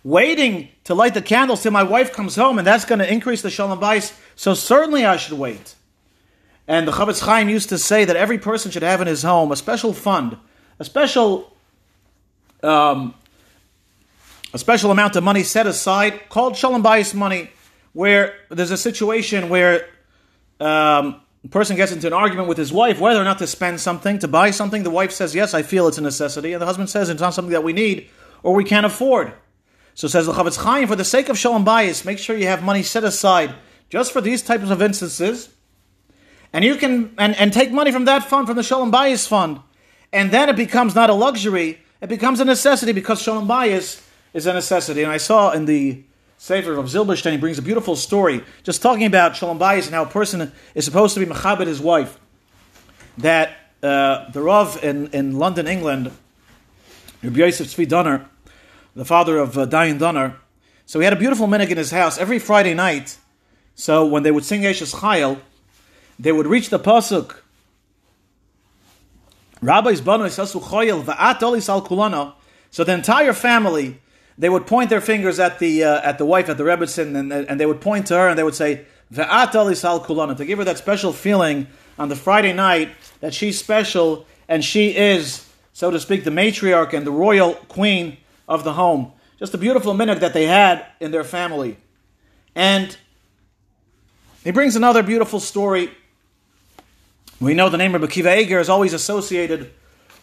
waiting 0.05 0.69
to 0.85 0.95
light 0.95 1.13
the 1.13 1.21
candles 1.21 1.61
till 1.63 1.73
my 1.73 1.83
wife 1.83 2.13
comes 2.13 2.37
home, 2.37 2.57
and 2.57 2.65
that's 2.65 2.85
going 2.85 2.99
to 2.99 3.13
increase 3.13 3.41
the 3.41 3.49
shalom 3.49 3.77
bayis. 3.77 4.17
So 4.37 4.53
certainly 4.53 5.03
I 5.03 5.17
should 5.17 5.37
wait. 5.37 5.75
And 6.69 6.87
the 6.87 6.93
Chofetz 6.93 7.19
Chaim 7.25 7.49
used 7.49 7.67
to 7.69 7.77
say 7.77 8.05
that 8.05 8.15
every 8.15 8.37
person 8.37 8.71
should 8.71 8.83
have 8.83 9.01
in 9.01 9.07
his 9.07 9.21
home 9.21 9.51
a 9.51 9.57
special 9.57 9.91
fund, 9.91 10.37
a 10.79 10.85
special, 10.85 11.53
um, 12.63 13.15
a 14.53 14.57
special 14.57 14.91
amount 14.91 15.17
of 15.17 15.25
money 15.25 15.43
set 15.43 15.67
aside 15.67 16.29
called 16.29 16.55
shalom 16.55 16.81
bayis 16.81 17.13
money, 17.13 17.49
where 17.91 18.33
there's 18.47 18.71
a 18.71 18.77
situation 18.77 19.49
where 19.49 19.89
um, 20.61 21.19
person 21.49 21.75
gets 21.75 21.91
into 21.91 22.07
an 22.07 22.13
argument 22.13 22.47
with 22.47 22.57
his 22.57 22.71
wife 22.71 22.99
whether 22.99 23.19
or 23.19 23.23
not 23.23 23.39
to 23.39 23.47
spend 23.47 23.79
something 23.79 24.19
to 24.19 24.27
buy 24.27 24.51
something. 24.51 24.83
The 24.83 24.89
wife 24.91 25.11
says, 25.11 25.33
"Yes, 25.33 25.53
I 25.53 25.63
feel 25.63 25.87
it's 25.87 25.97
a 25.97 26.01
necessity," 26.01 26.53
and 26.53 26.61
the 26.61 26.67
husband 26.67 26.89
says, 26.89 27.09
"It's 27.09 27.21
not 27.21 27.33
something 27.33 27.51
that 27.51 27.63
we 27.63 27.73
need 27.73 28.09
or 28.43 28.53
we 28.53 28.63
can't 28.63 28.85
afford." 28.85 29.33
So 29.93 30.07
says 30.07 30.25
the 30.25 30.33
Chofetz 30.33 30.63
Chaim, 30.63 30.87
for 30.87 30.95
the 30.95 31.03
sake 31.03 31.29
of 31.29 31.37
Shalom 31.37 31.65
Bayis, 31.65 32.05
make 32.05 32.17
sure 32.17 32.37
you 32.37 32.47
have 32.47 32.63
money 32.63 32.83
set 32.83 33.03
aside 33.03 33.55
just 33.89 34.11
for 34.11 34.21
these 34.21 34.41
types 34.41 34.69
of 34.69 34.81
instances. 34.81 35.49
And 36.53 36.63
you 36.63 36.75
can 36.75 37.13
and, 37.17 37.35
and 37.35 37.51
take 37.51 37.71
money 37.71 37.91
from 37.91 38.05
that 38.05 38.23
fund, 38.23 38.47
from 38.47 38.55
the 38.55 38.63
Shalom 38.63 38.91
Bayis 38.91 39.27
fund. 39.27 39.59
And 40.13 40.31
then 40.31 40.49
it 40.49 40.55
becomes 40.55 40.95
not 40.95 41.09
a 41.09 41.13
luxury, 41.13 41.79
it 42.01 42.09
becomes 42.09 42.39
a 42.39 42.45
necessity 42.45 42.91
because 42.91 43.21
Shalom 43.21 43.47
Bayis 43.47 44.01
is 44.33 44.45
a 44.45 44.53
necessity. 44.53 45.03
And 45.03 45.11
I 45.11 45.17
saw 45.17 45.51
in 45.51 45.65
the 45.65 46.03
Sefer 46.41 46.75
of 46.75 46.87
Zilberstein, 46.87 47.33
he 47.33 47.37
brings 47.37 47.59
a 47.59 47.61
beautiful 47.61 47.95
story 47.95 48.43
just 48.63 48.81
talking 48.81 49.05
about 49.05 49.35
Shalom 49.35 49.59
Bayis 49.59 49.85
and 49.85 49.93
how 49.93 50.01
a 50.01 50.07
person 50.07 50.51
is 50.73 50.83
supposed 50.85 51.13
to 51.13 51.19
be 51.19 51.31
Mechabit 51.31 51.67
his 51.67 51.79
wife. 51.79 52.19
That 53.19 53.55
uh, 53.83 54.27
the 54.31 54.41
Rav 54.41 54.83
in, 54.83 55.11
in 55.11 55.37
London, 55.37 55.67
England, 55.67 56.11
Rabbi 57.21 57.37
Yosef 57.37 57.67
Tzvi 57.67 57.87
Dunner, 57.87 58.27
the 58.95 59.05
father 59.05 59.37
of 59.37 59.55
uh, 59.55 59.67
Dayan 59.67 59.99
Dunner. 59.99 60.37
So 60.87 60.97
he 60.97 61.03
had 61.03 61.13
a 61.13 61.15
beautiful 61.15 61.45
minig 61.45 61.69
in 61.69 61.77
his 61.77 61.91
house 61.91 62.17
every 62.17 62.39
Friday 62.39 62.73
night. 62.73 63.19
So 63.75 64.03
when 64.03 64.23
they 64.23 64.31
would 64.31 64.43
sing 64.43 64.63
Yeshes 64.63 64.95
Chayil, 64.95 65.39
they 66.17 66.31
would 66.31 66.47
reach 66.47 66.69
the 66.69 66.79
pasuk. 66.79 67.35
Rabbis 69.61 70.01
banu 70.01 70.23
isasu 70.23 70.59
chayil 70.59 71.03
va'at 71.03 71.37
olis 71.41 71.69
al 71.69 71.83
kulana. 71.85 72.33
So 72.71 72.83
the 72.83 72.93
entire 72.93 73.33
family, 73.33 73.99
they 74.37 74.49
would 74.49 74.65
point 74.65 74.89
their 74.89 75.01
fingers 75.01 75.39
at 75.39 75.59
the 75.59 75.83
uh, 75.83 76.01
at 76.01 76.17
the 76.17 76.25
wife 76.25 76.49
at 76.49 76.57
the 76.57 76.63
rebbetzin, 76.63 77.15
and, 77.15 77.31
and 77.31 77.59
they 77.59 77.65
would 77.65 77.81
point 77.81 78.07
to 78.07 78.15
her 78.15 78.27
and 78.27 78.37
they 78.37 78.43
would 78.43 78.55
say 78.55 78.85
kulana 79.13 80.37
to 80.37 80.45
give 80.45 80.57
her 80.57 80.65
that 80.65 80.77
special 80.77 81.13
feeling 81.13 81.67
on 81.99 82.09
the 82.09 82.15
Friday 82.15 82.53
night 82.53 82.89
that 83.19 83.33
she's 83.33 83.59
special 83.59 84.25
and 84.47 84.63
she 84.63 84.95
is, 84.95 85.47
so 85.73 85.91
to 85.91 85.99
speak, 85.99 86.23
the 86.23 86.31
matriarch 86.31 86.93
and 86.93 87.05
the 87.05 87.11
royal 87.11 87.53
queen 87.69 88.17
of 88.47 88.63
the 88.63 88.73
home. 88.73 89.11
Just 89.39 89.53
a 89.53 89.57
beautiful 89.57 89.93
minute 89.93 90.19
that 90.19 90.33
they 90.33 90.45
had 90.45 90.85
in 90.99 91.11
their 91.11 91.23
family. 91.23 91.77
And 92.53 92.95
he 94.43 94.51
brings 94.51 94.75
another 94.75 95.03
beautiful 95.03 95.39
story. 95.39 95.89
We 97.39 97.53
know 97.53 97.69
the 97.69 97.77
name 97.77 97.95
of 97.95 98.01
Akiva 98.01 98.37
Eger 98.37 98.59
is 98.59 98.69
always 98.69 98.93
associated 98.93 99.71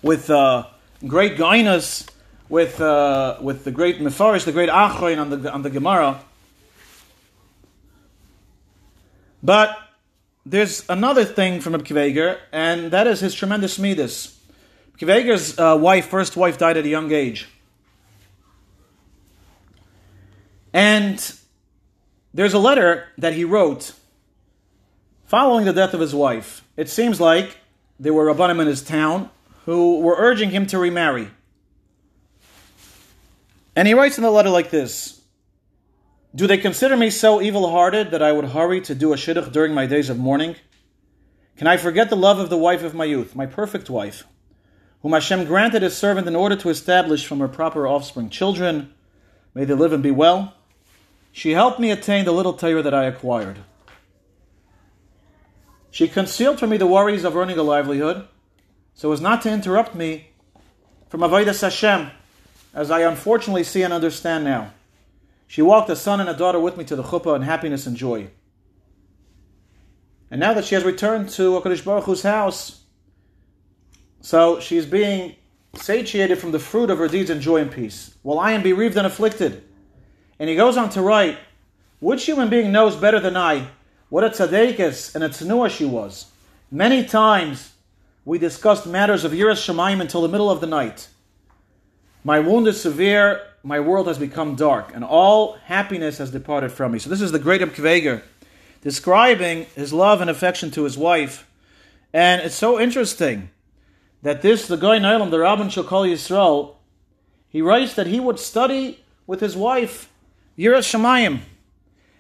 with 0.03 0.31
uh, 0.31 0.67
great 1.07 1.37
Gainas, 1.37 2.09
with 2.49 2.81
uh, 2.81 3.39
with 3.41 3.65
the 3.65 3.71
great 3.71 4.01
Mefarish, 4.01 4.45
the 4.45 4.53
great 4.53 4.69
Achroin 4.69 5.19
on 5.21 5.31
the 5.31 5.53
on 5.53 5.63
the 5.63 5.71
Gemara. 5.71 6.21
But 9.43 9.77
there's 10.45 10.85
another 10.89 11.25
thing 11.25 11.61
from 11.61 11.75
Akiva 11.75 12.39
and 12.53 12.91
that 12.91 13.07
is 13.07 13.21
his 13.21 13.35
tremendous 13.35 13.79
midas. 13.79 14.39
Akiva 14.97 15.59
uh, 15.59 15.77
wife, 15.77 16.07
first 16.07 16.37
wife, 16.37 16.59
died 16.59 16.77
at 16.77 16.85
a 16.85 16.89
young 16.89 17.13
age. 17.13 17.49
And 20.73 21.35
there's 22.35 22.55
a 22.55 22.59
letter 22.59 23.09
that 23.17 23.35
he 23.35 23.45
wrote 23.45 23.93
following 25.27 25.65
the 25.65 25.73
death 25.73 25.95
of 25.95 26.01
his 26.01 26.15
wife. 26.15 26.65
It 26.77 26.89
seems 26.89 27.21
like 27.21 27.59
there 28.01 28.15
were 28.15 28.33
Rabbanim 28.33 28.61
in 28.61 28.67
his 28.67 28.83
town 28.83 29.31
who 29.67 30.01
were 30.01 30.17
urging 30.17 30.51
him 30.51 30.67
to 30.67 30.79
remarry. 30.79 31.29
And 33.79 33.87
he 33.87 33.95
writes 33.95 34.19
in 34.19 34.25
the 34.25 34.31
letter 34.33 34.51
like 34.51 34.71
this 34.71 35.21
Do 36.35 36.49
they 36.49 36.59
consider 36.59 36.97
me 36.97 37.11
so 37.11 37.41
evil 37.41 37.71
hearted 37.71 38.11
that 38.11 38.25
I 38.25 38.33
would 38.33 38.47
hurry 38.47 38.81
to 38.81 38.93
do 38.93 39.13
a 39.13 39.17
shidduch 39.17 39.53
during 39.53 39.73
my 39.73 39.87
days 39.87 40.11
of 40.11 40.19
mourning? 40.19 40.57
Can 41.57 41.69
I 41.69 41.77
forget 41.77 42.11
the 42.11 42.17
love 42.17 42.41
of 42.41 42.51
the 42.51 42.59
wife 42.59 42.83
of 42.83 42.93
my 42.93 43.05
youth, 43.05 43.37
my 43.37 43.47
perfect 43.47 43.89
wife, 43.89 44.25
whom 45.03 45.13
Hashem 45.13 45.45
granted 45.45 45.83
his 45.83 45.97
servant 45.97 46.27
in 46.27 46.35
order 46.35 46.57
to 46.57 46.71
establish 46.71 47.25
from 47.25 47.39
her 47.39 47.47
proper 47.47 47.87
offspring 47.87 48.31
children? 48.31 48.93
May 49.55 49.65
they 49.65 49.75
live 49.75 49.93
and 49.93 50.03
be 50.03 50.11
well. 50.11 50.55
She 51.31 51.53
helped 51.53 51.79
me 51.79 51.93
attain 51.93 52.25
the 52.25 52.33
little 52.33 52.55
Torah 52.55 52.83
that 52.83 52.93
I 52.93 53.05
acquired. 53.05 53.59
She 55.93 56.09
concealed 56.09 56.59
from 56.59 56.71
me 56.71 56.79
the 56.79 56.89
worries 56.89 57.23
of 57.23 57.37
earning 57.37 57.59
a 57.59 57.63
livelihood, 57.63 58.27
so 58.95 59.13
as 59.13 59.21
not 59.21 59.43
to 59.43 59.53
interrupt 59.53 59.95
me 59.95 60.31
from 61.09 61.21
Avodas 61.21 61.61
Hashem, 61.61 62.11
as 62.79 62.93
I 62.93 63.01
unfortunately 63.01 63.65
see 63.65 63.83
and 63.83 63.93
understand 63.93 64.45
now. 64.45 64.73
She 65.49 65.63
walked 65.63 65.91
a 65.91 65.97
son 65.97 66.21
and 66.21 66.29
a 66.29 66.35
daughter 66.35 66.61
with 66.61 66.77
me 66.77 66.85
to 66.85 66.95
the 66.95 67.03
chuppah 67.03 67.35
in 67.35 67.43
happiness 67.43 67.89
and 67.89 67.97
joy. 67.97 68.29
And 70.31 70.39
now 70.39 70.55
that 70.55 70.65
she 70.65 70.77
has 70.77 70.85
returned 70.85 71.29
to 71.31 71.61
HaKadosh 71.61 71.85
Baruch 71.85 72.05
Hu's 72.05 72.23
house, 72.23 72.85
so 74.21 74.61
she 74.61 74.77
is 74.77 74.87
being 74.87 75.35
satiated 75.75 76.39
from 76.39 76.53
the 76.53 76.61
fruit 76.61 76.89
of 76.89 76.99
her 76.99 77.09
deeds 77.09 77.31
in 77.31 77.41
joy 77.41 77.63
and 77.63 77.73
peace, 77.73 78.15
while 78.23 78.39
I 78.39 78.53
am 78.53 78.63
bereaved 78.63 78.97
and 78.97 79.09
afflicted. 79.09 79.65
And 80.39 80.49
he 80.49 80.55
goes 80.55 80.77
on 80.77 80.89
to 80.91 81.03
write, 81.03 81.37
which 81.99 82.27
human 82.27 82.49
being 82.49 82.71
knows 82.71 82.95
better 82.95 83.19
than 83.19 83.37
I 83.37 83.67
what 84.09 84.23
a 84.23 84.31
tzaddikus 84.31 85.17
and 85.17 85.25
a 85.25 85.29
tznua 85.29 85.69
she 85.69 85.85
was? 85.85 86.27
Many 86.71 87.05
times 87.05 87.73
we 88.25 88.39
discussed 88.39 88.87
matters 88.87 89.25
of 89.25 89.33
Yiras 89.33 89.67
Shemaim 89.67 90.01
until 90.01 90.23
the 90.23 90.29
middle 90.29 90.49
of 90.49 90.61
the 90.61 90.67
night. 90.69 91.09
My 92.29 92.41
wound 92.41 92.69
is 92.69 92.79
severe, 92.79 93.41
my 93.63 93.81
world 93.81 94.07
has 94.07 94.19
become 94.19 94.55
dark, 94.55 94.95
and 94.95 95.03
all 95.03 95.55
happiness 95.65 96.19
has 96.19 96.31
departed 96.31 96.71
from 96.71 96.93
me. 96.93 96.99
So 96.99 97.09
this 97.09 97.23
is 97.23 97.33
the 97.33 97.39
great 97.39 97.63
Akiva 97.63 97.97
Eger 97.97 98.23
describing 98.83 99.65
his 99.75 99.95
love 99.95 100.21
and 100.21 100.29
affection 100.29 100.71
to 100.73 100.85
his 100.85 100.99
wife. 100.99 101.49
And 102.13 102.43
it's 102.43 102.55
so 102.55 102.79
interesting 102.79 103.49
that 104.21 104.43
this, 104.43 104.69
the 104.69 104.77
guy 104.77 104.99
Nilam, 104.99 105.31
the 105.31 105.39
Rabban 105.39 105.71
Shokal 105.71 106.07
Yisrael, 106.07 106.75
he 107.49 107.63
writes 107.63 107.95
that 107.95 108.07
he 108.07 108.21
would 108.21 108.39
study 108.39 109.03
with 109.27 109.41
his 109.41 109.57
wife 109.57 110.11
Yiras 110.59 110.85
Shemayim. 110.85 111.41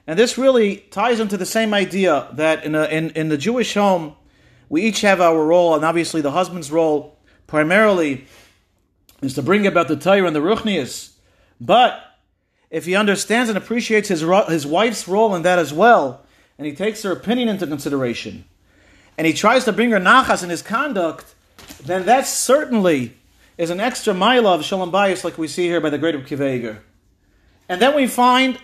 And 0.07 0.19
this 0.19 0.39
really 0.39 0.77
ties 0.91 1.21
into 1.21 1.37
the 1.37 1.45
same 1.45 1.75
idea 1.75 2.29
that 2.33 2.65
in, 2.65 2.75
a, 2.75 2.85
in, 2.85 3.11
in 3.11 3.29
the 3.29 3.37
Jewish 3.37 3.75
home, 3.75 4.15
we 4.71 4.85
each 4.85 5.03
have 5.03 5.21
our 5.21 5.45
role, 5.45 5.75
and 5.75 5.85
obviously 5.85 6.23
the 6.23 6.31
husband's 6.31 6.73
role 6.73 7.19
primarily 7.47 8.25
is 9.23 9.35
to 9.35 9.43
bring 9.43 9.67
about 9.67 9.89
the 9.89 9.97
Torah 9.97 10.27
and 10.27 10.37
the 10.37 10.41
Ruchnias. 10.41 11.13
But 11.61 12.01
if 12.71 12.85
he 12.85 12.95
understands 12.95 13.49
and 13.49 13.59
appreciates 13.59 14.09
his, 14.09 14.25
his 14.49 14.67
wife's 14.67 15.09
role 15.09 15.35
in 15.35 15.43
that 15.43 15.59
as 15.59 15.73
well, 15.73 16.25
and 16.57 16.67
he 16.67 16.75
takes 16.75 17.03
her 17.03 17.13
opinion 17.13 17.49
into 17.49 17.67
consideration, 17.67 18.45
and 19.17 19.27
he 19.27 19.33
tries 19.33 19.65
to 19.65 19.73
bring 19.73 19.91
her 19.91 19.99
nachas 19.99 20.43
in 20.43 20.51
his 20.51 20.63
conduct, 20.63 21.35
then 21.85 22.07
that 22.07 22.27
certainly 22.27 23.15
is 23.57 23.71
an 23.71 23.81
extra 23.81 24.15
mile 24.15 24.47
of 24.47 24.65
shalom 24.65 24.93
bayis, 24.93 25.25
like 25.25 25.37
we 25.37 25.49
see 25.49 25.65
here 25.65 25.81
by 25.81 25.91
the 25.91 25.99
great 25.99 26.15
Akiva 26.15 26.55
Eger. 26.55 26.83
And 27.69 27.83
then 27.83 27.95
we 27.97 28.07
find 28.07 28.59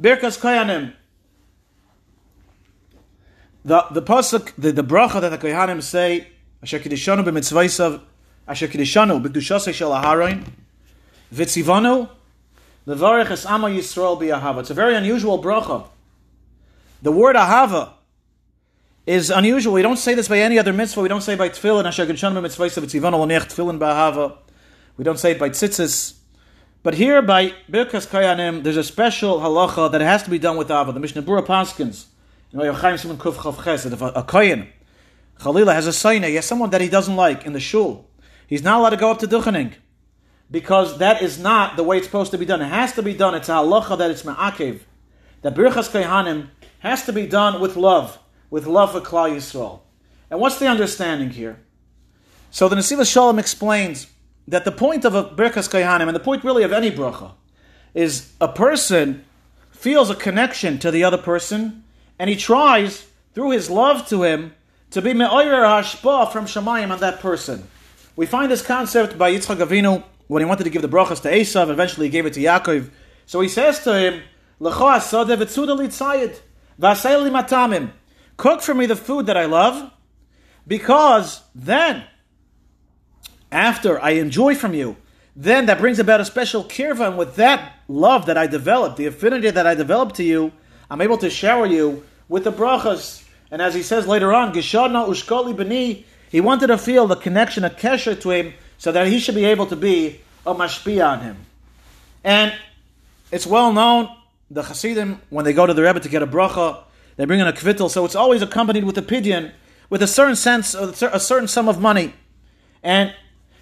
Birkas 0.00 0.38
Koyanim. 0.38 0.94
The 3.64 3.86
the 3.92 4.02
pasuk, 4.02 4.52
the, 4.58 4.72
the 4.72 4.82
bracha 4.82 5.20
that 5.20 5.28
the 5.28 5.38
Kohanim 5.38 5.80
say, 5.82 6.26
Asher 6.62 6.80
Kiddishanu 6.80 7.24
b'mitzvaysav, 7.24 8.00
Asher 8.46 8.68
Kiddishanu 8.68 9.22
b'kedushasei 9.22 9.72
shel 9.72 9.90
aharon, 9.90 10.44
v'tzivanu, 11.32 12.08
levarech 12.86 13.30
es 13.30 13.46
ama 13.46 13.68
Yisrael 13.68 14.20
b'ahava. 14.20 14.60
It's 14.60 14.70
a 14.70 14.74
very 14.74 14.94
unusual 14.94 15.42
bracha. 15.42 15.86
The 17.02 17.12
word 17.12 17.36
ahava 17.36 17.92
is 19.06 19.30
unusual. 19.30 19.74
We 19.74 19.82
don't 19.82 19.96
say 19.96 20.14
this 20.14 20.28
by 20.28 20.38
any 20.38 20.58
other 20.58 20.72
mitzvah. 20.72 21.02
We 21.02 21.08
don't 21.08 21.20
say 21.20 21.34
by 21.36 21.48
tefillin, 21.48 21.84
Asher 21.84 22.06
Kiddishanu 22.06 22.40
b'mitzvaysav, 22.40 22.84
v'tzivanu 22.84 23.24
l'nech 23.24 23.48
tefillin 23.48 23.78
b'ahava. 23.78 24.38
We 24.96 25.04
don't 25.04 25.18
say 25.18 25.32
it 25.32 25.38
by 25.38 25.50
tzitzis. 25.50 26.14
But 26.82 26.94
here 26.94 27.22
by 27.22 27.54
Birkas 27.70 28.08
Kayanim, 28.08 28.64
there's 28.64 28.76
a 28.76 28.82
special 28.82 29.38
halacha 29.38 29.92
that 29.92 30.00
has 30.00 30.24
to 30.24 30.30
be 30.30 30.40
done 30.40 30.56
with 30.56 30.68
Ava. 30.68 30.90
The 30.90 30.98
Mishnah 30.98 31.22
Berurah 31.22 31.46
Paskins, 31.46 32.06
you 32.50 32.58
know, 32.58 32.72
Yochaim 32.72 32.98
Simon 32.98 33.18
Kuf 33.18 33.34
Chav 33.34 33.62
Ches, 33.62 33.86
if 33.86 34.02
a, 34.02 34.06
a 34.06 34.24
Kayan, 34.24 34.68
Khalila 35.38 35.74
has 35.74 35.86
a 35.86 35.92
saina, 35.92 36.26
he 36.26 36.34
has 36.34 36.44
someone 36.44 36.70
that 36.70 36.80
he 36.80 36.88
doesn't 36.88 37.14
like 37.14 37.46
in 37.46 37.52
the 37.52 37.60
shul, 37.60 38.08
he's 38.46 38.62
not 38.62 38.80
allowed 38.80 38.90
to 38.90 38.96
go 38.96 39.10
up 39.10 39.18
to 39.20 39.26
Duchening. 39.26 39.74
Because 40.50 40.98
that 40.98 41.22
is 41.22 41.38
not 41.38 41.76
the 41.76 41.82
way 41.82 41.96
it's 41.96 42.06
supposed 42.06 42.30
to 42.32 42.38
be 42.38 42.44
done. 42.44 42.60
It 42.60 42.66
has 42.66 42.92
to 42.92 43.02
be 43.02 43.14
done. 43.14 43.34
It's 43.34 43.48
a 43.48 43.52
halacha 43.52 43.96
that 43.98 44.10
it's 44.10 44.22
ma'akev. 44.22 44.80
That 45.40 45.54
Birkas 45.54 45.90
Kayanim 45.90 46.48
has 46.80 47.04
to 47.04 47.12
be 47.12 47.26
done 47.26 47.60
with 47.60 47.76
love, 47.76 48.18
with 48.50 48.66
love 48.66 48.92
for 48.92 49.00
Klal 49.00 49.34
Yisrael. 49.34 49.80
And 50.30 50.40
what's 50.40 50.58
the 50.58 50.66
understanding 50.66 51.30
here? 51.30 51.60
So 52.50 52.68
the 52.68 52.76
Nesiva 52.76 53.10
Shalom 53.10 53.38
explains 53.38 54.08
that 54.46 54.64
the 54.64 54.72
point 54.72 55.04
of 55.04 55.14
a 55.14 55.24
Birkas 55.24 55.70
Kayhanim, 55.70 56.06
and 56.06 56.14
the 56.14 56.20
point 56.20 56.44
really 56.44 56.64
of 56.64 56.72
any 56.72 56.90
bracha, 56.90 57.32
is 57.94 58.32
a 58.40 58.48
person 58.48 59.24
feels 59.70 60.10
a 60.10 60.14
connection 60.14 60.78
to 60.78 60.90
the 60.90 61.02
other 61.04 61.18
person, 61.18 61.84
and 62.18 62.28
he 62.28 62.36
tries, 62.36 63.06
through 63.34 63.50
his 63.50 63.70
love 63.70 64.06
to 64.08 64.22
him, 64.22 64.54
to 64.90 65.00
be 65.00 65.14
me'oyer 65.14 65.62
hashpa 65.62 66.30
from 66.30 66.44
Shemayim 66.44 66.90
on 66.90 67.00
that 67.00 67.20
person. 67.20 67.66
We 68.14 68.26
find 68.26 68.50
this 68.50 68.62
concept 68.62 69.16
by 69.16 69.32
Yitzchak 69.32 69.56
Avinu 69.66 70.04
when 70.26 70.42
he 70.42 70.46
wanted 70.46 70.64
to 70.64 70.70
give 70.70 70.82
the 70.82 70.88
brachas 70.88 71.20
to 71.22 71.30
Esav, 71.30 71.68
eventually 71.68 72.06
he 72.06 72.10
gave 72.10 72.26
it 72.26 72.32
to 72.34 72.40
Yaakov. 72.40 72.90
So 73.26 73.40
he 73.40 73.48
says 73.48 73.82
to 73.84 73.98
him, 73.98 74.22
matamim. 76.80 77.90
Cook 78.36 78.62
for 78.62 78.74
me 78.74 78.86
the 78.86 78.96
food 78.96 79.26
that 79.26 79.36
I 79.36 79.44
love, 79.44 79.90
because 80.66 81.42
then 81.54 82.04
after 83.50 84.00
I 84.00 84.10
enjoy 84.12 84.54
from 84.54 84.74
you, 84.74 84.96
then 85.34 85.66
that 85.66 85.78
brings 85.78 85.98
about 85.98 86.20
a 86.20 86.24
special 86.24 86.64
kirva, 86.64 87.08
and 87.08 87.18
with 87.18 87.36
that 87.36 87.74
love 87.88 88.26
that 88.26 88.38
I 88.38 88.46
developed, 88.46 88.96
the 88.96 89.06
affinity 89.06 89.50
that 89.50 89.66
I 89.66 89.74
developed 89.74 90.16
to 90.16 90.24
you, 90.24 90.52
I'm 90.90 91.00
able 91.00 91.18
to 91.18 91.30
shower 91.30 91.66
you 91.66 92.04
with 92.28 92.44
the 92.44 92.52
brachas. 92.52 93.24
And 93.50 93.60
as 93.60 93.74
he 93.74 93.82
says 93.82 94.06
later 94.06 94.32
on, 94.32 94.52
Gishana 94.52 95.06
Ushkoli 95.08 95.56
Bani, 95.56 96.06
he 96.32 96.40
wanted 96.40 96.68
to 96.68 96.78
feel 96.78 97.06
the 97.06 97.14
connection, 97.14 97.62
a 97.62 97.70
kesher 97.70 98.18
to 98.22 98.30
him, 98.30 98.54
so 98.78 98.90
that 98.90 99.06
he 99.06 99.20
should 99.20 99.34
be 99.34 99.44
able 99.44 99.66
to 99.66 99.76
be 99.76 100.20
a 100.46 100.54
mashpia 100.54 101.06
on 101.06 101.20
him. 101.20 101.36
And 102.24 102.54
it's 103.30 103.46
well 103.46 103.70
known, 103.70 104.08
the 104.50 104.62
Hasidim, 104.62 105.20
when 105.28 105.44
they 105.44 105.52
go 105.52 105.66
to 105.66 105.74
the 105.74 105.82
Rebbe 105.82 106.00
to 106.00 106.08
get 106.08 106.22
a 106.22 106.26
bracha, 106.26 106.84
they 107.16 107.26
bring 107.26 107.40
in 107.40 107.46
a 107.46 107.52
kvittel, 107.52 107.90
so 107.90 108.06
it's 108.06 108.14
always 108.14 108.40
accompanied 108.40 108.84
with 108.84 108.96
a 108.96 109.02
pidyon, 109.02 109.52
with 109.90 110.02
a 110.02 110.06
certain 110.06 110.34
sense, 110.34 110.74
a 110.74 111.20
certain 111.20 111.48
sum 111.48 111.68
of 111.68 111.78
money. 111.78 112.14
And 112.82 113.14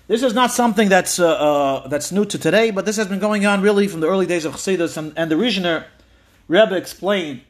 this 0.06 0.22
is 0.22 0.32
not 0.32 0.52
something 0.52 0.88
that's 0.88 1.18
uh, 1.18 1.28
uh, 1.28 1.88
that's 1.88 2.12
new 2.12 2.24
to 2.24 2.38
today, 2.38 2.70
but 2.70 2.84
this 2.86 2.96
has 2.96 3.08
been 3.08 3.18
going 3.18 3.46
on 3.46 3.62
really 3.62 3.88
from 3.88 4.00
the 4.00 4.08
early 4.08 4.26
days 4.26 4.44
of 4.44 4.54
Chassidus. 4.54 4.96
And, 4.96 5.12
and 5.16 5.28
the 5.28 5.34
Rizhiner 5.34 5.86
Rebbe 6.46 6.76
explained 6.76 7.40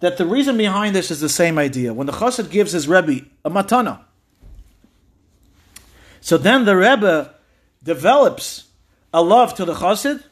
that 0.00 0.16
the 0.16 0.24
reason 0.24 0.56
behind 0.56 0.96
this 0.96 1.10
is 1.10 1.20
the 1.20 1.28
same 1.28 1.58
idea. 1.58 1.92
When 1.92 2.06
the 2.06 2.12
Chassid 2.12 2.50
gives 2.50 2.72
his 2.72 2.88
Rebbe 2.88 3.26
a 3.44 3.50
matana, 3.50 4.00
so 6.22 6.38
then 6.38 6.64
the 6.64 6.76
Rebbe 6.76 7.34
develops 7.82 8.68
a 9.12 9.20
love 9.20 9.54
to 9.54 9.64
the 9.64 9.74
Chassid, 9.74 10.22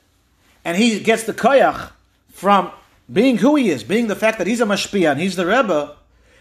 and 0.65 0.77
he 0.77 1.01
gets 1.01 1.25
the 1.25 1.35
koyach 1.35 1.91
from 2.33 2.71
being 3.13 3.39
who 3.39 3.57
he 3.57 3.71
is, 3.71 3.83
being 3.83 4.07
the 4.07 4.15
fact 4.15 4.39
that 4.39 4.47
he's 4.47 4.61
a 4.61 4.65
mashpia 4.65 5.11
and 5.11 5.21
he's 5.21 5.35
the 5.35 5.45
Rebbe. 5.45 5.97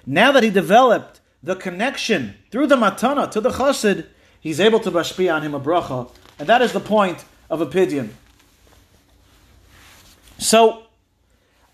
Now 0.05 0.31
that 0.31 0.43
he 0.43 0.51
developed 0.51 1.19
the 1.41 1.55
connection 1.55 2.35
through 2.51 2.67
the 2.67 2.75
matana 2.75 3.29
to 3.31 3.41
the 3.41 3.49
Chassid, 3.49 4.05
he's 4.39 4.59
able 4.59 4.79
to 4.81 4.91
bashpi 4.91 5.33
on 5.33 5.41
him 5.41 5.55
a 5.55 5.59
bracha, 5.59 6.11
and 6.37 6.47
that 6.47 6.61
is 6.61 6.71
the 6.71 6.79
point 6.79 7.25
of 7.49 7.59
a 7.59 7.65
pidyon. 7.65 8.09
So, 10.37 10.83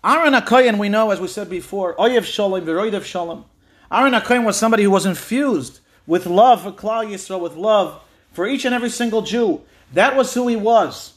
Aaron 0.02 0.32
HaKoyen, 0.32 0.78
we 0.78 0.88
know, 0.88 1.10
as 1.10 1.20
we 1.20 1.28
said 1.28 1.50
before, 1.50 1.94
Oyev 1.96 2.24
Shalom, 2.24 2.64
Veroidev 2.64 3.04
Shalom. 3.04 3.44
Aaron 3.92 4.14
HaKoyen 4.14 4.46
was 4.46 4.56
somebody 4.56 4.82
who 4.82 4.90
was 4.90 5.04
infused 5.04 5.80
with 6.06 6.26
love 6.26 6.62
for 6.62 6.72
Klal 6.72 7.06
Yisrael, 7.06 7.40
with 7.40 7.56
love 7.56 8.00
for 8.32 8.46
each 8.46 8.64
and 8.64 8.74
every 8.74 8.90
single 8.90 9.22
Jew. 9.22 9.62
That 9.92 10.16
was 10.16 10.34
who 10.34 10.48
he 10.48 10.56
was. 10.56 11.14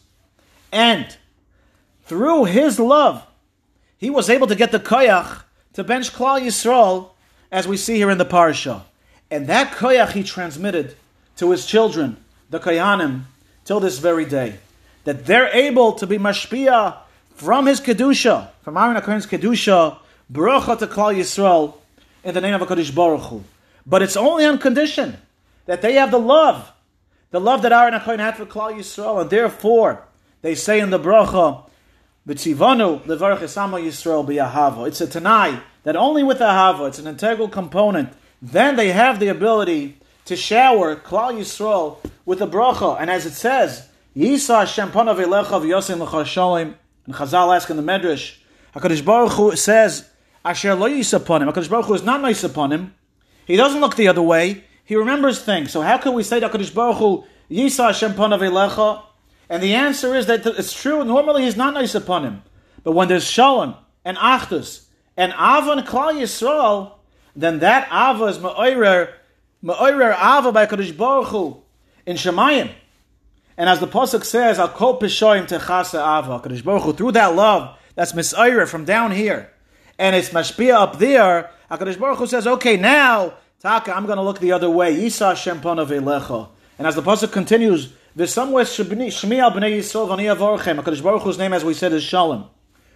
And 0.72 1.16
through 2.06 2.46
his 2.46 2.80
love, 2.80 3.26
he 3.98 4.10
was 4.10 4.30
able 4.30 4.48
to 4.48 4.56
get 4.56 4.72
the 4.72 4.80
koyach 4.80 5.44
to 5.74 5.84
bench 5.84 6.14
Klal 6.14 6.42
Yisrael, 6.42 7.10
as 7.52 7.68
we 7.68 7.78
see 7.78 7.96
here 7.96 8.10
in 8.10 8.18
the 8.18 8.26
parsha. 8.26 8.84
And 9.32 9.48
that 9.48 9.74
koyach 9.74 10.12
he 10.12 10.24
transmitted 10.24 10.96
to 11.38 11.52
his 11.52 11.66
children, 11.66 12.18
the 12.50 12.60
Kayanim, 12.60 13.24
till 13.66 13.80
this 13.80 14.00
very 14.00 14.26
day. 14.26 14.60
That 15.04 15.26
they're 15.26 15.50
able 15.50 15.94
to 15.94 16.08
be 16.08 16.18
mashpia 16.18 16.98
from 17.34 17.66
his 17.66 17.80
Kedusha, 17.80 18.50
from 18.62 18.78
Aaron 18.78 19.02
HaKohen's 19.02 19.26
Kedusha, 19.26 19.98
Baruch 20.30 20.80
to 20.80 20.88
Klal 20.88 21.16
Yisrael, 21.16 21.76
in 22.24 22.34
the 22.34 22.42
name 22.42 22.54
of 22.54 22.68
HaKadosh 22.68 22.94
Baruch 22.94 23.22
Hu. 23.22 23.44
But 23.90 24.04
it's 24.04 24.16
only 24.16 24.46
on 24.46 24.60
condition 24.60 25.18
that 25.66 25.82
they 25.82 25.94
have 25.94 26.12
the 26.12 26.20
love, 26.20 26.72
the 27.32 27.40
love 27.40 27.64
that 27.64 27.72
Aaron 27.72 28.00
HaKohen 28.00 28.20
had 28.20 28.38
for 28.38 28.46
Klal 28.46 28.78
Yisrael, 28.78 29.22
and 29.22 29.30
therefore, 29.30 30.08
they 30.44 30.54
say 30.54 30.80
in 30.80 30.92
the 30.92 31.00
bracha, 31.00 31.64
B'tzivanu 32.28 33.02
levarach 33.06 33.40
Yisrael 33.40 34.26
b'yahava. 34.26 34.88
It's 34.88 35.02
a 35.02 35.08
tanai 35.08 35.60
that 35.84 35.96
only 35.96 36.22
with 36.22 36.38
ahava, 36.38 36.88
it's 36.88 37.00
an 37.00 37.08
integral 37.08 37.50
component, 37.50 38.14
then 38.42 38.76
they 38.76 38.92
have 38.92 39.20
the 39.20 39.28
ability 39.28 39.98
to 40.26 40.36
shower 40.36 40.96
Klal 40.96 41.34
Yisrael 41.34 41.98
with 42.26 42.42
a 42.42 42.48
bracha. 42.48 43.02
And 43.02 43.10
as 43.10 43.26
it 43.26 43.34
says, 43.34 43.90
Yisa 44.16 44.60
Hashem 44.60 44.92
panav 44.92 45.18
elecha 45.18 45.60
v'yosim 45.60 46.00
l'chashalim. 46.00 46.76
And 47.08 47.16
Chazal 47.16 47.56
ask 47.56 47.70
in 47.72 47.78
the 47.78 47.84
Medrash, 47.84 48.38
HaKadosh 48.76 49.04
Baruch 49.04 49.32
Hu 49.32 49.56
says, 49.56 50.08
Asher 50.46 50.76
lo 50.76 50.86
him. 50.86 51.02
HaKadosh 51.02 51.70
Baruch 51.70 51.86
Hu 51.88 51.94
is 51.96 52.04
not 52.04 52.22
nice 52.22 52.44
upon 52.44 52.72
him. 52.72 52.94
He 53.50 53.58
doesn't 53.58 53.82
look 53.82 53.96
the 53.96 54.08
other 54.08 54.22
way. 54.22 54.64
He 54.86 54.96
remembers 54.96 55.42
things. 55.42 55.72
So 55.72 55.82
how 55.82 55.98
can 55.98 56.14
we 56.14 56.22
say 56.22 56.40
that 56.40 56.52
HaKadosh 56.52 56.72
Baruch 56.72 56.98
Hu 56.98 57.26
Yisa 57.50 57.88
Hashem 57.88 58.14
panav 58.14 58.42
elecha? 58.42 59.02
And 59.50 59.64
the 59.64 59.74
answer 59.74 60.16
is 60.16 60.28
that 60.28 60.46
it's 60.46 60.72
true. 60.72 61.04
Normally 61.04 61.46
he's 61.46 61.58
not 61.58 61.74
nice 61.74 61.96
upon 61.96 62.26
him. 62.26 62.44
But 62.84 62.92
when 62.92 63.08
there's 63.08 63.24
Shalom 63.24 63.74
and 64.06 64.18
Achdus 64.18 64.86
and 65.18 65.32
Avon 65.32 65.84
Klal 65.84 66.14
Yisrael, 66.14 66.92
then 67.36 67.58
that 67.60 67.88
Ava 67.88 68.26
is 68.26 68.38
Ma'oirer 68.38 69.14
Ma'orer 69.64 70.14
Ava 70.14 70.52
by 70.52 70.68
Kadosh 70.68 70.96
Baruch 70.96 71.30
Hu 71.30 71.58
in 72.06 72.18
Shemayim. 72.18 72.72
And 73.58 73.68
as 73.68 73.80
the 73.80 73.88
pasuk 73.88 74.26
says, 74.26 74.60
"Al 74.60 74.70
kol 74.70 75.00
peshoyim 75.00 75.48
techasa 75.48 75.96
Ava." 76.20 76.40
Kadosh 76.40 76.64
Baruch 76.64 76.84
Hu 76.84 76.94
through 76.94 77.14
that 77.14 77.36
love 77.36 77.76
that's 77.96 78.14
Misaira 78.14 78.68
from 78.68 78.86
down 78.86 79.10
here, 79.10 79.52
and 79.98 80.16
it's 80.16 80.30
mashpia 80.30 80.76
up 80.76 81.00
there. 81.00 81.50
Hakadosh 81.70 82.00
Baruch 82.00 82.18
Hu 82.20 82.28
says, 82.28 82.48
"Okay, 82.48 82.78
now 82.78 83.34
Taka, 83.62 83.96
I'm 83.96 84.06
going 84.06 84.18
to 84.18 84.24
look 84.24 84.40
the 84.40 84.52
other 84.52 84.70
way." 84.70 84.96
Yisa 84.96 85.34
Shempon 85.34 85.80
of 85.80 85.90
Elecha. 85.90 86.50
And 86.78 86.88
as 86.88 86.96
the 86.96 87.02
pasuk 87.02 87.32
continues, 87.32 87.94
there's 88.16 88.34
somewhere 88.34 88.64
Shmi 88.64 89.40
al 89.40 89.52
Bnei 89.52 89.78
Yisrael 89.80 90.08
v'ani 90.08 90.36
avorchem. 90.36 90.82
Hakadosh 90.82 91.04
Baruch 91.04 91.24
Hu's 91.24 91.38
name, 91.38 91.54
as 91.54 91.64
we 91.64 91.74
said, 91.74 91.94
is 91.94 92.04
Shalom. 92.04 92.50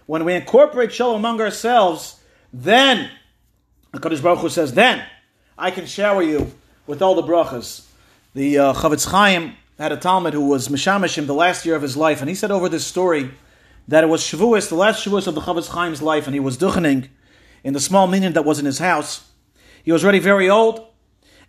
When 0.06 0.24
we 0.24 0.34
incorporate 0.34 0.92
Shalom 0.92 1.16
among 1.16 1.40
ourselves, 1.40 2.20
then 2.52 3.10
Hakadosh 3.92 4.22
Baruch 4.22 4.40
Hu 4.40 4.48
says, 4.48 4.74
"Then." 4.74 5.04
I 5.56 5.70
can 5.70 5.86
shower 5.86 6.20
you 6.20 6.52
with 6.86 7.00
all 7.00 7.14
the 7.14 7.22
brachas. 7.22 7.86
The 8.34 8.58
uh, 8.58 8.72
Chofetz 8.72 9.08
Chaim 9.08 9.54
had 9.78 9.92
a 9.92 9.96
Talmud 9.96 10.34
who 10.34 10.48
was 10.48 10.66
Mishamishim 10.66 11.26
the 11.26 11.34
last 11.34 11.64
year 11.64 11.76
of 11.76 11.82
his 11.82 11.96
life, 11.96 12.20
and 12.20 12.28
he 12.28 12.34
said 12.34 12.50
over 12.50 12.68
this 12.68 12.84
story 12.84 13.30
that 13.86 14.02
it 14.02 14.08
was 14.08 14.20
Shavuos, 14.22 14.68
the 14.68 14.74
last 14.74 15.04
Shavuos 15.04 15.28
of 15.28 15.36
the 15.36 15.42
Chofetz 15.42 15.72
Chaim's 15.72 16.02
life, 16.02 16.26
and 16.26 16.34
he 16.34 16.40
was 16.40 16.58
duchening 16.58 17.08
in 17.64 17.72
the 17.72 17.80
small 17.80 18.06
minyan 18.06 18.34
that 18.34 18.44
was 18.44 18.58
in 18.60 18.66
his 18.66 18.78
house. 18.78 19.28
He 19.82 19.90
was 19.90 20.04
already 20.04 20.20
very 20.20 20.48
old 20.48 20.86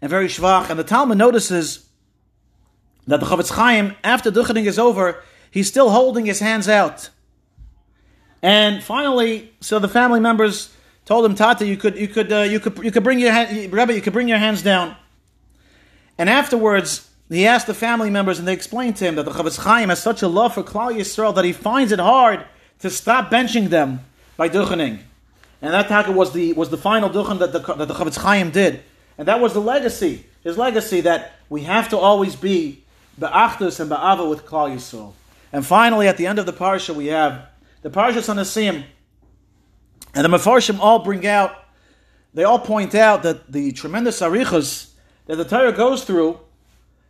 and 0.01 0.09
very 0.09 0.27
shvach, 0.27 0.69
and 0.69 0.79
the 0.79 0.83
Talmud 0.83 1.17
notices 1.17 1.87
that 3.05 3.19
the 3.19 3.25
Chofetz 3.25 3.51
Chaim, 3.51 3.95
after 4.03 4.31
duchening 4.31 4.65
is 4.65 4.79
over, 4.79 5.23
he's 5.51 5.67
still 5.67 5.89
holding 5.89 6.25
his 6.25 6.39
hands 6.39 6.67
out. 6.67 7.09
And 8.41 8.83
finally, 8.83 9.53
so 9.59 9.79
the 9.79 9.87
family 9.87 10.19
members 10.19 10.73
told 11.05 11.25
him, 11.25 11.35
Tata, 11.35 11.65
you 11.65 11.77
could, 11.77 11.97
you 11.97 12.07
could, 12.07 12.31
uh, 12.31 12.39
you 12.39 12.59
could, 12.59 12.77
you 12.83 12.91
could 12.91 13.03
bring 13.03 13.19
your 13.19 13.31
hand, 13.31 13.71
Rebbe, 13.71 13.93
you 13.93 14.01
could 14.01 14.13
bring 14.13 14.27
your 14.27 14.37
hands 14.37 14.61
down. 14.61 14.95
And 16.17 16.29
afterwards, 16.29 17.09
he 17.29 17.45
asked 17.45 17.67
the 17.67 17.73
family 17.73 18.09
members, 18.09 18.39
and 18.39 18.47
they 18.47 18.53
explained 18.53 18.95
to 18.97 19.05
him 19.05 19.15
that 19.15 19.23
the 19.23 19.31
Chofetz 19.31 19.59
Chaim 19.59 19.89
has 19.89 20.01
such 20.01 20.21
a 20.21 20.27
love 20.27 20.53
for 20.53 20.63
Klal 20.63 20.95
Yisrael 20.95 21.33
that 21.35 21.45
he 21.45 21.53
finds 21.53 21.91
it 21.91 21.99
hard 21.99 22.45
to 22.79 22.89
stop 22.89 23.31
benching 23.31 23.69
them 23.69 24.01
by 24.37 24.49
duchening. 24.49 24.99
And 25.65 25.73
that 25.73 25.87
taka 25.87 26.11
was 26.11 26.31
the 26.31 26.53
was 26.53 26.69
the 26.69 26.77
final 26.77 27.09
duchen 27.09 27.39
that 27.39 27.51
the 27.51 27.57
that 27.57 27.87
the 27.87 27.93
Chofetz 27.95 28.17
Chaim 28.17 28.51
did, 28.51 28.83
and 29.17 29.27
that 29.27 29.39
was 29.39 29.53
the 29.53 29.59
legacy, 29.59 30.23
his 30.43 30.59
legacy 30.59 31.01
that 31.01 31.31
we 31.49 31.63
have 31.63 31.89
to 31.89 31.97
always 31.97 32.35
be 32.35 32.83
be'achdus 33.17 33.79
and 33.79 33.89
be'ava 33.89 34.29
with 34.29 34.45
Klal 34.45 34.75
Yisrael. 34.75 35.13
And 35.51 35.65
finally, 35.65 36.07
at 36.07 36.17
the 36.17 36.27
end 36.27 36.37
of 36.37 36.45
the 36.45 36.53
parsha, 36.53 36.93
we 36.93 37.07
have 37.07 37.47
the 37.81 37.89
parshas 37.89 38.29
on 38.29 38.35
the 38.35 38.43
Siyam, 38.43 38.83
and 40.13 40.23
the 40.23 40.37
Mefarshim 40.37 40.77
all 40.79 40.99
bring 40.99 41.25
out, 41.25 41.55
they 42.35 42.43
all 42.43 42.59
point 42.59 42.93
out 42.93 43.23
that 43.23 43.51
the 43.51 43.71
tremendous 43.71 44.21
arichas 44.21 44.91
that 45.25 45.37
the 45.37 45.45
Torah 45.45 45.71
goes 45.71 46.03
through 46.03 46.39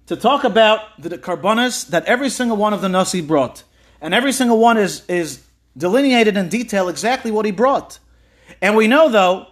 to 0.05 0.15
talk 0.15 0.45
about 0.45 0.79
the 0.97 1.17
karbanas 1.17 1.89
that 1.89 2.05
every 2.05 2.29
single 2.29 2.55
one 2.55 2.71
of 2.71 2.79
the 2.79 2.87
nasi 2.87 3.19
brought, 3.19 3.65
and 3.99 4.13
every 4.13 4.31
single 4.31 4.59
one 4.59 4.77
is 4.77 5.03
is 5.09 5.43
delineated 5.75 6.37
in 6.37 6.47
detail 6.47 6.87
exactly 6.87 7.31
what 7.31 7.45
he 7.45 7.51
brought. 7.51 7.99
And 8.61 8.75
we 8.75 8.87
know 8.87 9.09
though 9.09 9.47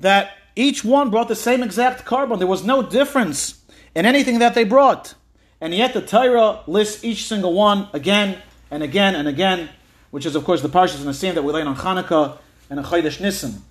that 0.00 0.32
each 0.56 0.84
one 0.84 1.10
brought 1.10 1.28
the 1.28 1.36
same 1.36 1.62
exact 1.62 2.04
carbon. 2.04 2.38
There 2.38 2.48
was 2.48 2.64
no 2.64 2.82
difference 2.82 3.62
in 3.94 4.06
anything 4.06 4.40
that 4.40 4.54
they 4.54 4.64
brought. 4.64 5.14
And 5.60 5.74
yet 5.74 5.94
the 5.94 6.02
Torah 6.02 6.60
lists 6.66 7.04
each 7.04 7.26
single 7.26 7.52
one 7.52 7.88
again 7.92 8.42
and 8.70 8.82
again 8.82 9.14
and 9.14 9.28
again, 9.28 9.68
which 10.10 10.26
is 10.26 10.34
of 10.34 10.44
course 10.44 10.60
the 10.60 10.68
parshas 10.68 10.98
and 10.98 11.08
the 11.08 11.14
same 11.14 11.34
that 11.34 11.42
we 11.42 11.52
learn 11.52 11.66
on 11.66 11.76
Hanukkah 11.76 12.38
and 12.68 12.80
a 12.80 12.82
Chodesh 12.82 13.20
Nisan. 13.20 13.62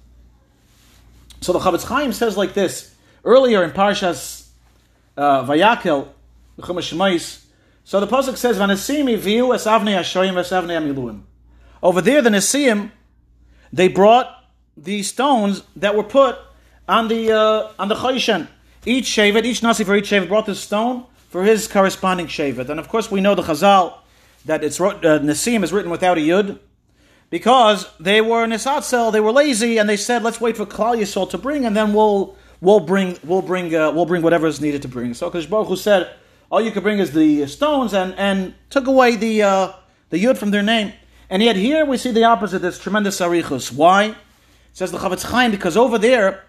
So 1.41 1.53
the 1.53 1.59
Chofetz 1.59 1.85
Chaim 1.85 2.13
says 2.13 2.37
like 2.37 2.53
this 2.53 2.95
earlier 3.25 3.63
in 3.63 3.71
Parshas 3.71 4.47
uh, 5.17 5.43
Vayakel, 5.43 6.07
the 6.55 6.61
Chumash. 6.61 7.43
So 7.83 7.99
the 7.99 8.07
pasuk 8.07 8.37
says, 8.37 8.57
"Vanesimi 8.57 9.17
viu 9.17 9.53
es 9.53 9.65
avnei 9.65 9.97
hashoyim 9.97 10.37
es 10.37 10.51
avnei 10.51 10.79
amiluim." 10.79 11.23
Over 11.81 12.01
there, 12.01 12.21
the 12.21 12.29
Nesiim, 12.29 12.91
they 13.73 13.87
brought 13.87 14.40
the 14.77 15.03
stones 15.03 15.63
that 15.75 15.95
were 15.95 16.03
put 16.03 16.37
on 16.87 17.07
the 17.07 17.31
uh, 17.31 17.71
on 17.79 17.87
the 17.87 17.95
Chayshan. 17.95 18.47
Each 18.85 19.05
Shevet, 19.05 19.45
each 19.45 19.61
Nasi 19.61 19.83
for 19.83 19.95
each 19.95 20.09
Shevet 20.09 20.27
brought 20.27 20.45
this 20.45 20.59
stone 20.59 21.05
for 21.29 21.43
his 21.43 21.67
corresponding 21.67 22.27
Shevet. 22.27 22.69
And 22.69 22.79
of 22.79 22.87
course, 22.87 23.11
we 23.11 23.21
know 23.21 23.35
the 23.35 23.43
Chazal 23.43 23.97
that 24.45 24.63
it's 24.63 24.79
uh, 24.81 24.93
Nesiim 24.93 25.63
is 25.63 25.71
written 25.71 25.91
without 25.91 26.17
a 26.17 26.21
Yud 26.21 26.59
because 27.29 27.87
they 27.99 28.21
were 28.21 28.45
Nisatzel, 28.45 29.11
they 29.11 29.19
were 29.19 29.31
lazy, 29.31 29.77
and 29.77 29.87
they 29.87 29.97
said, 29.97 30.23
let's 30.23 30.41
wait 30.41 30.57
for 30.57 30.65
Klal 30.65 30.99
Yisrael 30.99 31.29
to 31.29 31.37
bring, 31.37 31.65
and 31.65 31.75
then 31.75 31.93
we'll 31.93 32.35
we'll 32.59 32.79
bring 32.79 33.17
we'll 33.23 33.41
bring 33.41 33.73
uh, 33.73 33.91
we'll 33.91 34.05
bring 34.05 34.21
whatever 34.21 34.47
is 34.47 34.59
needed 34.59 34.81
to 34.81 34.87
bring. 34.87 35.13
So 35.13 35.29
Kodesh 35.29 35.49
Baruch 35.49 35.67
Hu 35.67 35.75
said, 35.75 36.11
all 36.51 36.61
you 36.61 36.71
can 36.71 36.83
bring 36.83 36.99
is 36.99 37.13
the 37.13 37.47
stones, 37.47 37.93
and 37.93 38.13
and 38.15 38.53
took 38.69 38.87
away 38.87 39.15
the 39.15 39.43
uh, 39.43 39.73
the 40.09 40.23
Yud 40.23 40.37
from 40.37 40.51
their 40.51 40.63
name. 40.63 40.93
And 41.29 41.41
yet 41.41 41.55
here 41.55 41.85
we 41.85 41.97
see 41.97 42.11
the 42.11 42.25
opposite. 42.25 42.59
There's 42.61 42.77
tremendous 42.77 43.21
arichus. 43.21 43.71
Why? 43.71 44.15
Says 44.73 44.91
the 44.91 44.97
Chofetz 44.97 45.23
Chaim 45.23 45.51
because 45.51 45.75
over 45.75 45.97
there, 45.97 46.45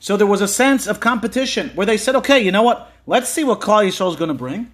so 0.00 0.16
there 0.16 0.26
was 0.26 0.40
a 0.40 0.48
sense 0.48 0.86
of 0.86 1.00
competition 1.00 1.70
where 1.74 1.86
they 1.86 1.96
said, 1.96 2.14
okay, 2.16 2.40
you 2.40 2.52
know 2.52 2.62
what? 2.62 2.92
Let's 3.06 3.28
see 3.28 3.44
what 3.44 3.60
Klal 3.60 3.86
Yisrael 3.86 4.10
is 4.10 4.16
going 4.16 4.28
to 4.28 4.34
bring, 4.34 4.70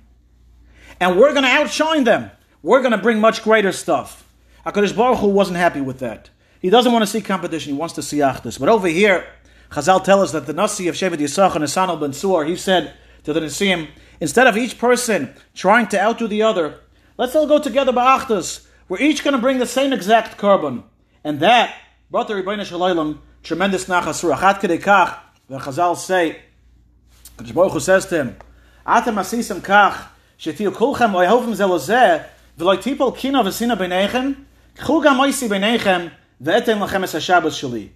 and 1.01 1.19
we're 1.19 1.33
going 1.33 1.45
to 1.45 1.51
outshine 1.51 2.05
them. 2.05 2.31
We're 2.63 2.81
going 2.81 2.93
to 2.93 2.99
bring 2.99 3.21
much 3.21 3.43
greater 3.43 3.73
stuff. 3.73 4.27
Hakadosh 4.65 4.97
Baruch 4.97 5.19
Hu 5.19 5.29
wasn't 5.29 5.59
happy 5.59 5.81
with 5.81 5.99
that. 5.99 6.31
He 6.61 6.71
doesn't 6.71 6.93
want 6.93 7.03
to 7.03 7.07
see 7.07 7.21
competition. 7.21 7.75
He 7.75 7.79
wants 7.79 7.95
to 7.95 8.03
see 8.03 8.19
achdus. 8.19 8.59
But 8.59 8.71
over 8.71 8.89
here, 8.89 9.27
Chazal 9.71 10.03
tell 10.03 10.23
us 10.23 10.33
that 10.33 10.47
the 10.47 10.55
Nasi 10.55 10.89
of 10.89 10.95
Shevet 10.95 11.17
Yisachar 11.17 11.57
and 11.57 11.65
Hasan 11.65 12.01
ben 12.01 12.13
Suar, 12.13 12.47
he 12.47 12.57
said 12.57 12.95
to 13.25 13.33
the 13.33 13.41
Nisim, 13.41 13.89
instead 14.21 14.47
of 14.47 14.57
each 14.57 14.79
person 14.79 15.35
trying 15.55 15.89
to 15.89 16.01
outdo 16.01 16.27
the 16.27 16.43
other, 16.43 16.81
let's 17.19 17.35
all 17.37 17.47
go 17.47 17.59
together 17.59 17.93
by 17.93 18.19
achdus. 18.19 18.67
We're 18.89 19.01
each 19.01 19.23
going 19.23 19.35
to 19.35 19.41
bring 19.41 19.59
the 19.59 19.67
same 19.67 19.93
exact 19.93 20.39
carbon. 20.39 20.85
And 21.23 21.41
that 21.41 21.75
brought 22.15 22.29
the 22.29 22.35
Ribono 22.35 22.65
Shel 22.65 22.79
Olam 22.79 23.19
tremendous 23.43 23.87
nachas 23.87 24.23
ruach. 24.23 24.41
Ad 24.41 24.61
kach, 24.81 25.19
the 25.49 25.59
Chazal 25.59 25.97
say, 25.97 26.39
Kadosh 27.37 27.53
Baruch 27.53 27.73
Hu 27.73 27.81
says 27.81 28.07
to 28.07 28.19
him, 28.19 28.37
Atem 28.87 29.17
asisem 29.17 29.61
kach, 29.61 30.01
shetil 30.39 30.71
kulchem 30.71 31.11
oyehovim 31.11 31.57
zelozeh, 31.57 32.25
v'loy 32.57 32.77
tipol 32.77 33.19
kino 33.19 33.43
v'sina 33.43 33.77
b'neichem, 33.77 34.37
kchu 34.77 35.03
gam 35.03 35.17
oisi 35.17 35.49
b'neichem, 35.49 36.13
v'etem 36.41 36.87
lachem 36.87 37.03
es 37.03 37.11
ha-Shabbos 37.15 37.61
shali. 37.61 37.91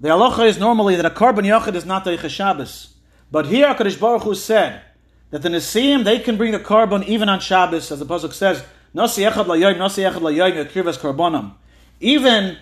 The 0.00 0.08
halacha 0.08 0.48
is 0.48 0.58
normally 0.58 0.96
that 0.96 1.06
a 1.06 1.10
carbon 1.10 1.44
yachid 1.44 1.76
is 1.76 1.86
not 1.86 2.04
a 2.08 2.28
Shabbos. 2.28 2.94
But 3.30 3.46
here 3.46 3.72
HaKadosh 3.72 4.00
Baruch 4.00 4.22
Hu 4.24 4.34
said 4.34 4.82
that 5.30 5.42
the 5.42 5.48
Nisim, 5.48 6.02
they 6.02 6.18
can 6.18 6.36
bring 6.36 6.50
the 6.50 6.58
carbon 6.58 7.04
even 7.04 7.28
on 7.28 7.38
Shabbos, 7.38 7.92
as 7.92 8.00
the 8.00 8.04
Pasuk 8.04 8.32
says, 8.32 8.64
Nasi 8.92 9.22
echad 9.22 9.46
layoyim, 9.46 9.78
nasi 9.78 10.02
echad 10.02 10.14
layoyim, 10.14 10.66
yakrivas 10.66 10.98
karbonim. 10.98 11.52
Even 12.00 12.56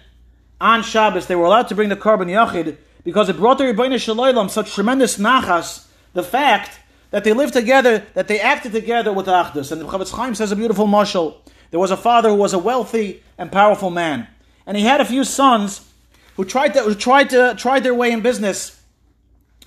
on 0.60 0.82
Shabbos, 0.82 1.26
they 1.26 1.36
were 1.36 1.44
allowed 1.44 1.68
to 1.68 1.74
bring 1.74 1.88
the 1.88 1.96
carbon 1.96 2.28
yachid 2.28 2.76
because 3.04 3.28
it 3.28 3.36
brought 3.36 3.58
the 3.58 3.64
Ribono 3.64 3.98
Shel 3.98 4.16
Olam 4.16 4.50
such 4.50 4.74
tremendous 4.74 5.18
nachas, 5.18 5.86
the 6.14 6.22
fact 6.22 6.80
that 7.10 7.24
they 7.24 7.32
lived 7.32 7.52
together, 7.52 8.04
that 8.14 8.28
they 8.28 8.40
acted 8.40 8.72
together 8.72 9.12
with 9.12 9.26
Achdus. 9.26 9.72
And 9.72 9.80
the 9.80 9.86
Chofetz 9.86 10.12
Chaim 10.12 10.34
says 10.34 10.52
a 10.52 10.56
beautiful 10.56 10.86
mashal. 10.86 11.36
There 11.70 11.80
was 11.80 11.90
a 11.90 11.96
father 11.96 12.30
who 12.30 12.34
was 12.34 12.52
a 12.52 12.58
wealthy 12.58 13.22
and 13.36 13.52
powerful 13.52 13.90
man. 13.90 14.26
And 14.66 14.76
he 14.76 14.84
had 14.84 15.00
a 15.00 15.04
few 15.04 15.24
sons 15.24 15.88
who 16.36 16.44
tried 16.44 16.74
to, 16.74 16.82
who 16.82 16.94
tried 16.94 17.30
to 17.30 17.54
tried 17.56 17.82
their 17.82 17.94
way 17.94 18.10
in 18.10 18.20
business 18.20 18.80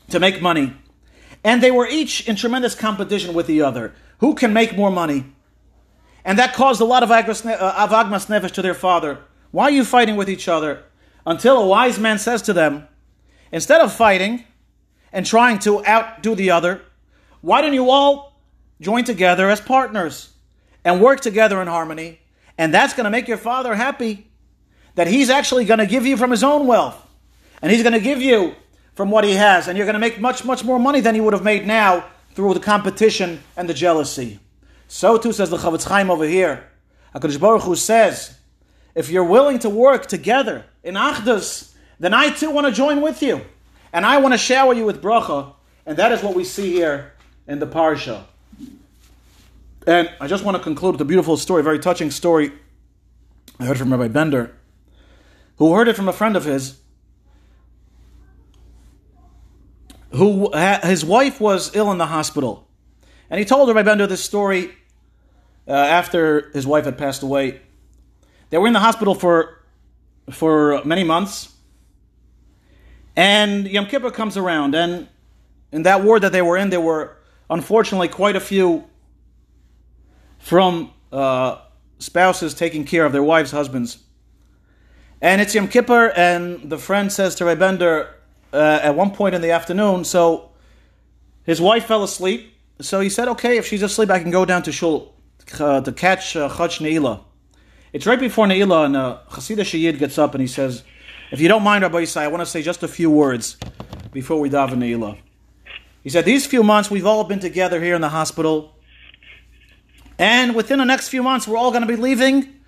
to 0.09 0.19
make 0.19 0.41
money. 0.41 0.73
And 1.43 1.63
they 1.63 1.71
were 1.71 1.87
each 1.87 2.27
in 2.27 2.35
tremendous 2.35 2.75
competition 2.75 3.33
with 3.33 3.47
the 3.47 3.61
other. 3.61 3.93
Who 4.19 4.35
can 4.35 4.53
make 4.53 4.77
more 4.77 4.91
money? 4.91 5.25
And 6.23 6.37
that 6.37 6.53
caused 6.53 6.81
a 6.81 6.85
lot 6.85 7.01
of 7.01 7.09
uh, 7.09 7.23
avagmas 7.23 8.27
nefesh 8.27 8.51
to 8.51 8.61
their 8.61 8.75
father. 8.75 9.19
Why 9.51 9.65
are 9.65 9.71
you 9.71 9.85
fighting 9.85 10.15
with 10.15 10.29
each 10.29 10.47
other? 10.47 10.83
Until 11.25 11.57
a 11.57 11.67
wise 11.67 11.99
man 11.99 12.17
says 12.17 12.41
to 12.43 12.53
them, 12.53 12.87
instead 13.51 13.81
of 13.81 13.93
fighting 13.93 14.45
and 15.13 15.25
trying 15.25 15.59
to 15.59 15.85
outdo 15.85 16.35
the 16.35 16.51
other, 16.51 16.81
why 17.41 17.61
don't 17.61 17.73
you 17.73 17.89
all 17.89 18.41
join 18.79 19.03
together 19.03 19.49
as 19.49 19.61
partners 19.61 20.33
and 20.83 21.01
work 21.01 21.19
together 21.19 21.61
in 21.61 21.67
harmony? 21.67 22.19
And 22.57 22.73
that's 22.73 22.93
going 22.93 23.05
to 23.05 23.09
make 23.09 23.27
your 23.27 23.37
father 23.37 23.75
happy 23.75 24.27
that 24.95 25.07
he's 25.07 25.29
actually 25.29 25.65
going 25.65 25.79
to 25.79 25.85
give 25.85 26.05
you 26.05 26.17
from 26.17 26.31
his 26.31 26.43
own 26.43 26.67
wealth. 26.67 27.07
And 27.61 27.71
he's 27.71 27.83
going 27.83 27.93
to 27.93 27.99
give 27.99 28.21
you 28.21 28.55
from 28.95 29.11
what 29.11 29.23
he 29.23 29.33
has. 29.33 29.67
And 29.67 29.77
you're 29.77 29.85
going 29.85 29.93
to 29.93 29.99
make 29.99 30.19
much, 30.19 30.43
much 30.43 30.63
more 30.63 30.79
money 30.79 30.99
than 30.99 31.15
you 31.15 31.23
would 31.23 31.33
have 31.33 31.43
made 31.43 31.65
now 31.65 32.05
through 32.33 32.53
the 32.53 32.59
competition 32.59 33.41
and 33.55 33.69
the 33.69 33.73
jealousy. 33.73 34.39
So 34.87 35.17
too 35.17 35.31
says 35.31 35.49
the 35.49 35.57
Chofetz 35.57 35.87
Chaim 35.87 36.09
over 36.09 36.25
here. 36.25 36.67
HaKadosh 37.15 37.39
Baruch 37.39 37.63
Hu 37.63 37.75
says, 37.75 38.37
if 38.95 39.09
you're 39.09 39.23
willing 39.23 39.59
to 39.59 39.69
work 39.69 40.05
together 40.07 40.65
in 40.83 40.95
Achdus, 40.95 41.73
then 41.99 42.13
I 42.13 42.29
too 42.29 42.51
want 42.51 42.67
to 42.67 42.73
join 42.73 43.01
with 43.01 43.21
you. 43.21 43.41
And 43.93 44.05
I 44.05 44.17
want 44.17 44.33
to 44.33 44.37
shower 44.37 44.73
you 44.73 44.85
with 44.85 45.01
bracha. 45.01 45.53
And 45.85 45.97
that 45.97 46.11
is 46.11 46.23
what 46.23 46.35
we 46.35 46.43
see 46.43 46.71
here 46.71 47.13
in 47.47 47.59
the 47.59 47.67
Parsha. 47.67 48.23
And 49.87 50.11
I 50.19 50.27
just 50.27 50.43
want 50.43 50.57
to 50.57 50.63
conclude 50.63 50.93
with 50.93 51.01
a 51.01 51.05
beautiful 51.05 51.37
story, 51.37 51.61
a 51.61 51.63
very 51.63 51.79
touching 51.79 52.11
story 52.11 52.51
I 53.61 53.65
heard 53.65 53.77
from 53.77 53.91
Rabbi 53.91 54.07
Bender, 54.07 54.55
who 55.57 55.75
heard 55.75 55.87
it 55.87 55.95
from 55.95 56.07
a 56.07 56.13
friend 56.13 56.35
of 56.35 56.45
his, 56.45 56.79
who 60.11 60.51
his 60.83 61.05
wife 61.05 61.39
was 61.39 61.75
ill 61.75 61.91
in 61.91 61.99
the 61.99 62.07
hospital. 62.07 62.67
And 63.29 63.37
he 63.39 63.45
told 63.45 63.69
Rabbi 63.69 63.83
Bender 63.83 64.07
this 64.07 64.23
story 64.23 64.71
uh, 65.67 65.73
after 65.73 66.49
his 66.53 66.65
wife 66.65 66.85
had 66.85 66.97
passed 66.97 67.21
away. 67.21 67.61
They 68.51 68.57
were 68.57 68.67
in 68.67 68.73
the 68.73 68.79
hospital 68.79 69.15
for 69.15 69.57
for 70.29 70.83
many 70.83 71.03
months, 71.03 71.53
and 73.15 73.67
Yom 73.67 73.87
Kippur 73.87 74.11
comes 74.11 74.37
around, 74.37 74.75
and 74.75 75.07
in 75.71 75.83
that 75.83 76.03
ward 76.03 76.21
that 76.21 76.33
they 76.33 76.41
were 76.41 76.57
in, 76.57 76.69
there 76.69 76.81
were 76.81 77.17
unfortunately 77.49 78.09
quite 78.09 78.35
a 78.35 78.39
few 78.39 78.83
from 80.37 80.91
uh, 81.11 81.59
spouses 81.99 82.53
taking 82.53 82.83
care 82.83 83.05
of 83.05 83.13
their 83.13 83.23
wives' 83.23 83.51
husbands. 83.51 83.97
And 85.21 85.39
it's 85.39 85.55
Yom 85.55 85.67
Kippur, 85.67 86.11
and 86.15 86.69
the 86.69 86.77
friend 86.77 87.11
says 87.11 87.35
to 87.35 87.45
Rabbi 87.45 87.59
Bender 87.59 88.13
uh, 88.51 88.79
at 88.83 88.95
one 88.95 89.11
point 89.11 89.33
in 89.33 89.41
the 89.41 89.51
afternoon, 89.51 90.03
so 90.03 90.51
his 91.43 91.61
wife 91.61 91.85
fell 91.85 92.03
asleep. 92.03 92.53
So 92.81 92.99
he 92.99 93.09
said, 93.09 93.27
okay, 93.29 93.57
if 93.57 93.65
she's 93.65 93.83
asleep, 93.83 94.09
I 94.09 94.19
can 94.19 94.31
go 94.31 94.43
down 94.43 94.63
to 94.63 94.71
shul 94.71 95.13
uh, 95.59 95.81
to 95.81 95.91
catch 95.91 96.35
uh, 96.35 96.49
Chach 96.49 96.81
Ne'ilah. 96.81 97.21
It's 97.93 98.05
right 98.05 98.19
before 98.19 98.45
Ne'ilah, 98.45 98.85
and 98.85 98.95
uh, 98.95 99.17
Hasidic 99.29 99.77
Yid 99.77 99.99
gets 99.99 100.17
up 100.17 100.33
and 100.33 100.41
he 100.41 100.47
says, 100.47 100.83
If 101.29 101.41
you 101.41 101.49
don't 101.49 101.63
mind, 101.63 101.81
Rabbi 101.81 102.03
Yisai, 102.03 102.21
I 102.21 102.27
want 102.29 102.39
to 102.41 102.45
say 102.45 102.61
just 102.61 102.83
a 102.83 102.87
few 102.87 103.09
words 103.09 103.57
before 104.13 104.39
we 104.39 104.47
dive 104.47 104.69
daven 104.69 104.77
Ne'ilah. 104.77 105.17
He 106.01 106.09
said, 106.09 106.23
These 106.23 106.45
few 106.45 106.63
months, 106.63 106.89
we've 106.89 107.05
all 107.05 107.25
been 107.25 107.39
together 107.39 107.81
here 107.81 107.95
in 107.95 108.01
the 108.01 108.09
hospital. 108.09 108.77
And 110.17 110.55
within 110.55 110.79
the 110.79 110.85
next 110.85 111.09
few 111.09 111.21
months, 111.21 111.47
we're 111.47 111.57
all 111.57 111.71
going 111.71 111.81
to 111.81 111.87
be 111.87 111.97
leaving. 111.97 112.61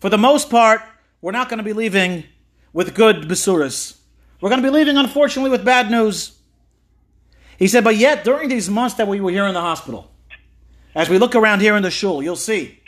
For 0.00 0.08
the 0.08 0.18
most 0.18 0.50
part, 0.50 0.82
we're 1.20 1.32
not 1.32 1.48
going 1.48 1.58
to 1.58 1.64
be 1.64 1.72
leaving 1.72 2.24
with 2.72 2.94
good 2.94 3.28
besuras. 3.28 3.98
We're 4.40 4.50
going 4.50 4.60
to 4.60 4.68
be 4.68 4.74
leaving, 4.74 4.96
unfortunately, 4.96 5.50
with 5.50 5.64
bad 5.64 5.88
news. 5.90 6.36
He 7.58 7.68
said, 7.68 7.84
but 7.84 7.96
yet, 7.96 8.24
during 8.24 8.48
these 8.48 8.68
months 8.68 8.96
that 8.96 9.06
we 9.06 9.20
were 9.20 9.30
here 9.30 9.46
in 9.46 9.54
the 9.54 9.60
hospital, 9.60 10.10
as 10.94 11.08
we 11.08 11.18
look 11.18 11.36
around 11.36 11.60
here 11.60 11.76
in 11.76 11.82
the 11.84 11.90
shul, 11.90 12.22
you'll 12.22 12.34
see 12.34 12.80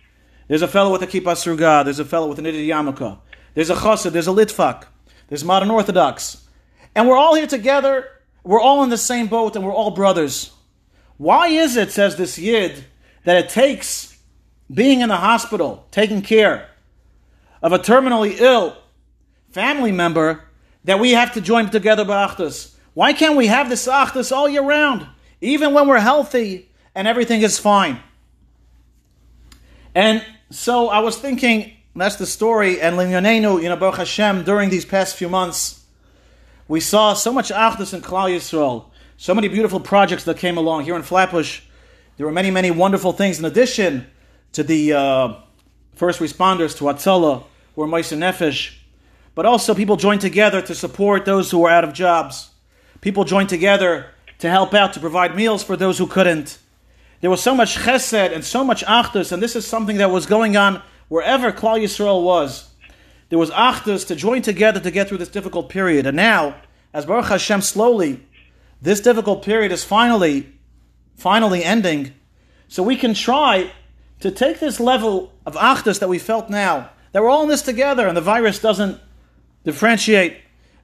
there's 0.49 0.63
a 0.63 0.69
fellow 0.69 0.93
with 0.93 1.03
a 1.03 1.07
kippah 1.07 1.35
sruga, 1.35 1.85
there's 1.85 1.99
a 1.99 2.05
fellow 2.05 2.29
with 2.29 2.39
an 2.39 2.45
idid 2.45 2.67
yarmulke, 2.67 3.19
there's 3.55 3.71
a 3.71 3.75
chassid, 3.75 4.13
there's 4.13 4.29
a 4.29 4.33
litvak, 4.33 4.85
there's 5.29 5.45
modern 5.45 5.71
Orthodox. 5.71 6.47
And 6.95 7.09
we're 7.09 7.17
all 7.17 7.35
here 7.35 7.47
together, 7.47 8.09
we're 8.45 8.61
all 8.61 8.83
in 8.85 8.91
the 8.91 8.99
same 8.99 9.27
boat, 9.27 9.57
and 9.57 9.65
we're 9.65 9.75
all 9.75 9.91
brothers. 9.91 10.53
Why 11.17 11.49
is 11.49 11.77
it, 11.77 11.91
says 11.91 12.17
this 12.17 12.39
Yid, 12.39 12.85
that 13.25 13.45
it 13.45 13.51
takes 13.51 14.17
being 14.73 15.01
in 15.01 15.09
the 15.09 15.17
hospital, 15.17 15.87
taking 15.91 16.23
care 16.23 16.69
of 17.63 17.73
a 17.73 17.79
terminally 17.79 18.39
ill 18.39 18.77
family 19.51 19.93
member, 19.93 20.45
that 20.85 21.01
we 21.01 21.13
have 21.13 21.33
to 21.35 21.41
join 21.41 21.71
together 21.71 22.05
ba'achdas? 22.05 22.75
Why 22.95 23.13
can't 23.13 23.37
we 23.37 23.49
have 23.49 23.69
this 23.69 23.87
achdus 23.89 24.31
all 24.35 24.49
year 24.49 24.63
round, 24.63 25.07
even 25.41 25.75
when 25.75 25.89
we're 25.89 25.99
healthy 25.99 26.71
and 26.95 27.09
everything 27.09 27.43
is 27.43 27.59
fine? 27.59 28.01
And 29.95 30.25
so 30.51 30.89
I 30.89 31.01
was 31.01 31.19
thinking, 31.19 31.73
that's 31.95 32.17
the 32.17 32.27
story, 32.27 32.81
and 32.81 32.97
Linyonenu, 32.97 33.63
you 33.63 33.69
know, 33.69 33.77
Baruch 33.77 33.97
Hashem, 33.97 34.45
during 34.45 34.71
these 34.71 34.85
past 34.85 35.17
few 35.17 35.29
months, 35.29 35.85
we 36.69 36.81
saw 36.81 37.15
so 37.15 37.33
much 37.33 37.51
achdus 37.51 37.95
in 37.95 38.01
Klal 38.01 38.35
Yisrael, 38.35 38.87
so 39.17 39.35
many 39.35 39.49
beautiful 39.49 39.81
projects 39.81 40.25
that 40.25 40.39
came 40.39 40.57
along 40.57 40.85
here 40.85 40.97
in 40.97 41.03
Flatbush. 41.03 41.63
There 42.17 42.27
were 42.27 42.33
many, 42.33 42.51
many 42.51 42.71
wonderful 42.71 43.13
things 43.13 43.39
in 43.39 43.45
addition 43.45 44.07
to 44.53 44.63
the 44.63 44.93
uh, 44.93 45.35
first 45.95 46.21
responders 46.21 46.77
to 46.79 46.85
Hatzalah, 46.85 47.45
who 47.75 47.81
were 47.81 47.87
Meiser 47.87 48.17
Nefesh, 48.17 48.75
but 49.35 49.47
also 49.47 49.75
people 49.75 49.97
joined 49.97 50.21
together 50.21 50.63
to 50.63 50.75
support 50.75 51.25
those 51.25 51.51
who 51.51 51.61
were 51.61 51.71
out 51.71 51.85
of 51.85 51.93
jobs. 51.93 52.51
People 53.01 53.25
joined 53.25 53.49
together 53.49 54.07
to 54.39 54.51
help 54.51 54.75
out, 54.75 54.93
to 54.95 55.01
provide 55.01 55.35
meals 55.35 55.63
for 55.63 55.77
those 55.77 55.99
who 55.99 56.07
couldn't. 56.07 56.59
There 57.27 57.31
was 57.33 57.43
so 57.43 57.57
much 57.57 57.75
chesed 57.79 58.33
and 58.33 58.45
so 58.45 58.63
much 58.63 58.85
achdus, 58.85 59.33
and 59.33 59.43
this 59.43 59.57
is 59.57 59.67
something 59.67 59.97
that 59.97 60.13
was 60.13 60.27
going 60.27 60.57
on 60.57 60.81
wherever 61.09 61.51
Klal 61.51 61.83
Yisrael 61.83 62.23
was. 62.23 62.71
There 63.31 63.39
was 63.41 63.51
achdus 63.51 64.07
to 64.07 64.15
join 64.15 64.43
together 64.43 64.79
to 64.79 64.93
get 64.93 65.09
through 65.09 65.19
this 65.19 65.29
difficult 65.29 65.69
period. 65.69 66.07
And 66.07 66.17
now, 66.17 66.55
as 66.95 67.05
Baruch 67.05 67.25
Hashem 67.25 67.63
slowly, 67.63 68.25
this 68.81 69.01
difficult 69.01 69.45
period 69.45 69.73
is 69.73 69.83
finally, 69.83 70.55
finally 71.17 71.65
ending. 71.65 72.13
So 72.69 72.85
we 72.85 72.95
can 72.95 73.13
try 73.13 73.73
to 74.21 74.31
take 74.31 74.61
this 74.61 74.79
level 74.79 75.33
of 75.45 75.57
achdus 75.57 75.99
that 75.99 76.09
we 76.09 76.21
felt 76.21 76.49
now, 76.49 76.91
that 77.11 77.25
we're 77.25 77.29
all 77.29 77.43
in 77.43 77.49
this 77.49 77.63
together, 77.63 78.07
and 78.07 78.17
the 78.17 78.21
virus 78.21 78.61
doesn't 78.61 79.01
differentiate 79.65 80.37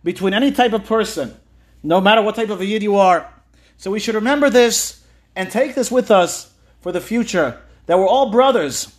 between 0.02 0.34
any 0.34 0.50
type 0.50 0.72
of 0.72 0.84
person, 0.86 1.36
no 1.84 2.00
matter 2.00 2.20
what 2.20 2.34
type 2.34 2.50
of 2.50 2.60
a 2.60 2.66
yid 2.66 2.82
you 2.82 2.96
are. 2.96 3.32
So 3.76 3.92
we 3.92 4.00
should 4.00 4.16
remember 4.16 4.50
this 4.50 5.01
and 5.34 5.50
take 5.50 5.74
this 5.74 5.90
with 5.90 6.10
us 6.10 6.52
for 6.80 6.92
the 6.92 7.00
future, 7.00 7.60
that 7.86 7.98
we're 7.98 8.08
all 8.08 8.30
brothers 8.30 8.94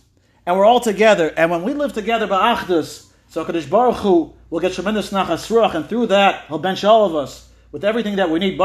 and 0.46 0.56
we're 0.56 0.64
all 0.64 0.80
together. 0.80 1.28
And 1.36 1.50
when 1.50 1.62
we 1.62 1.74
live 1.74 1.92
together 1.92 2.26
by 2.26 2.54
Achdus, 2.54 3.06
so 3.28 3.44
Kadosh 3.44 3.68
Baruch 3.68 3.96
Hu 3.96 4.32
will 4.50 4.60
get 4.60 4.72
tremendous 4.72 5.10
nachas 5.10 5.50
ruach, 5.50 5.74
and 5.74 5.88
through 5.88 6.06
that 6.08 6.44
He'll 6.48 6.58
bench 6.58 6.84
all 6.84 7.04
of 7.04 7.14
us 7.14 7.48
with 7.72 7.84
everything 7.84 8.16
that 8.16 8.30
we 8.30 8.38
need. 8.38 8.56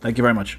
Thank 0.00 0.16
you 0.16 0.22
very 0.22 0.34
much. 0.34 0.58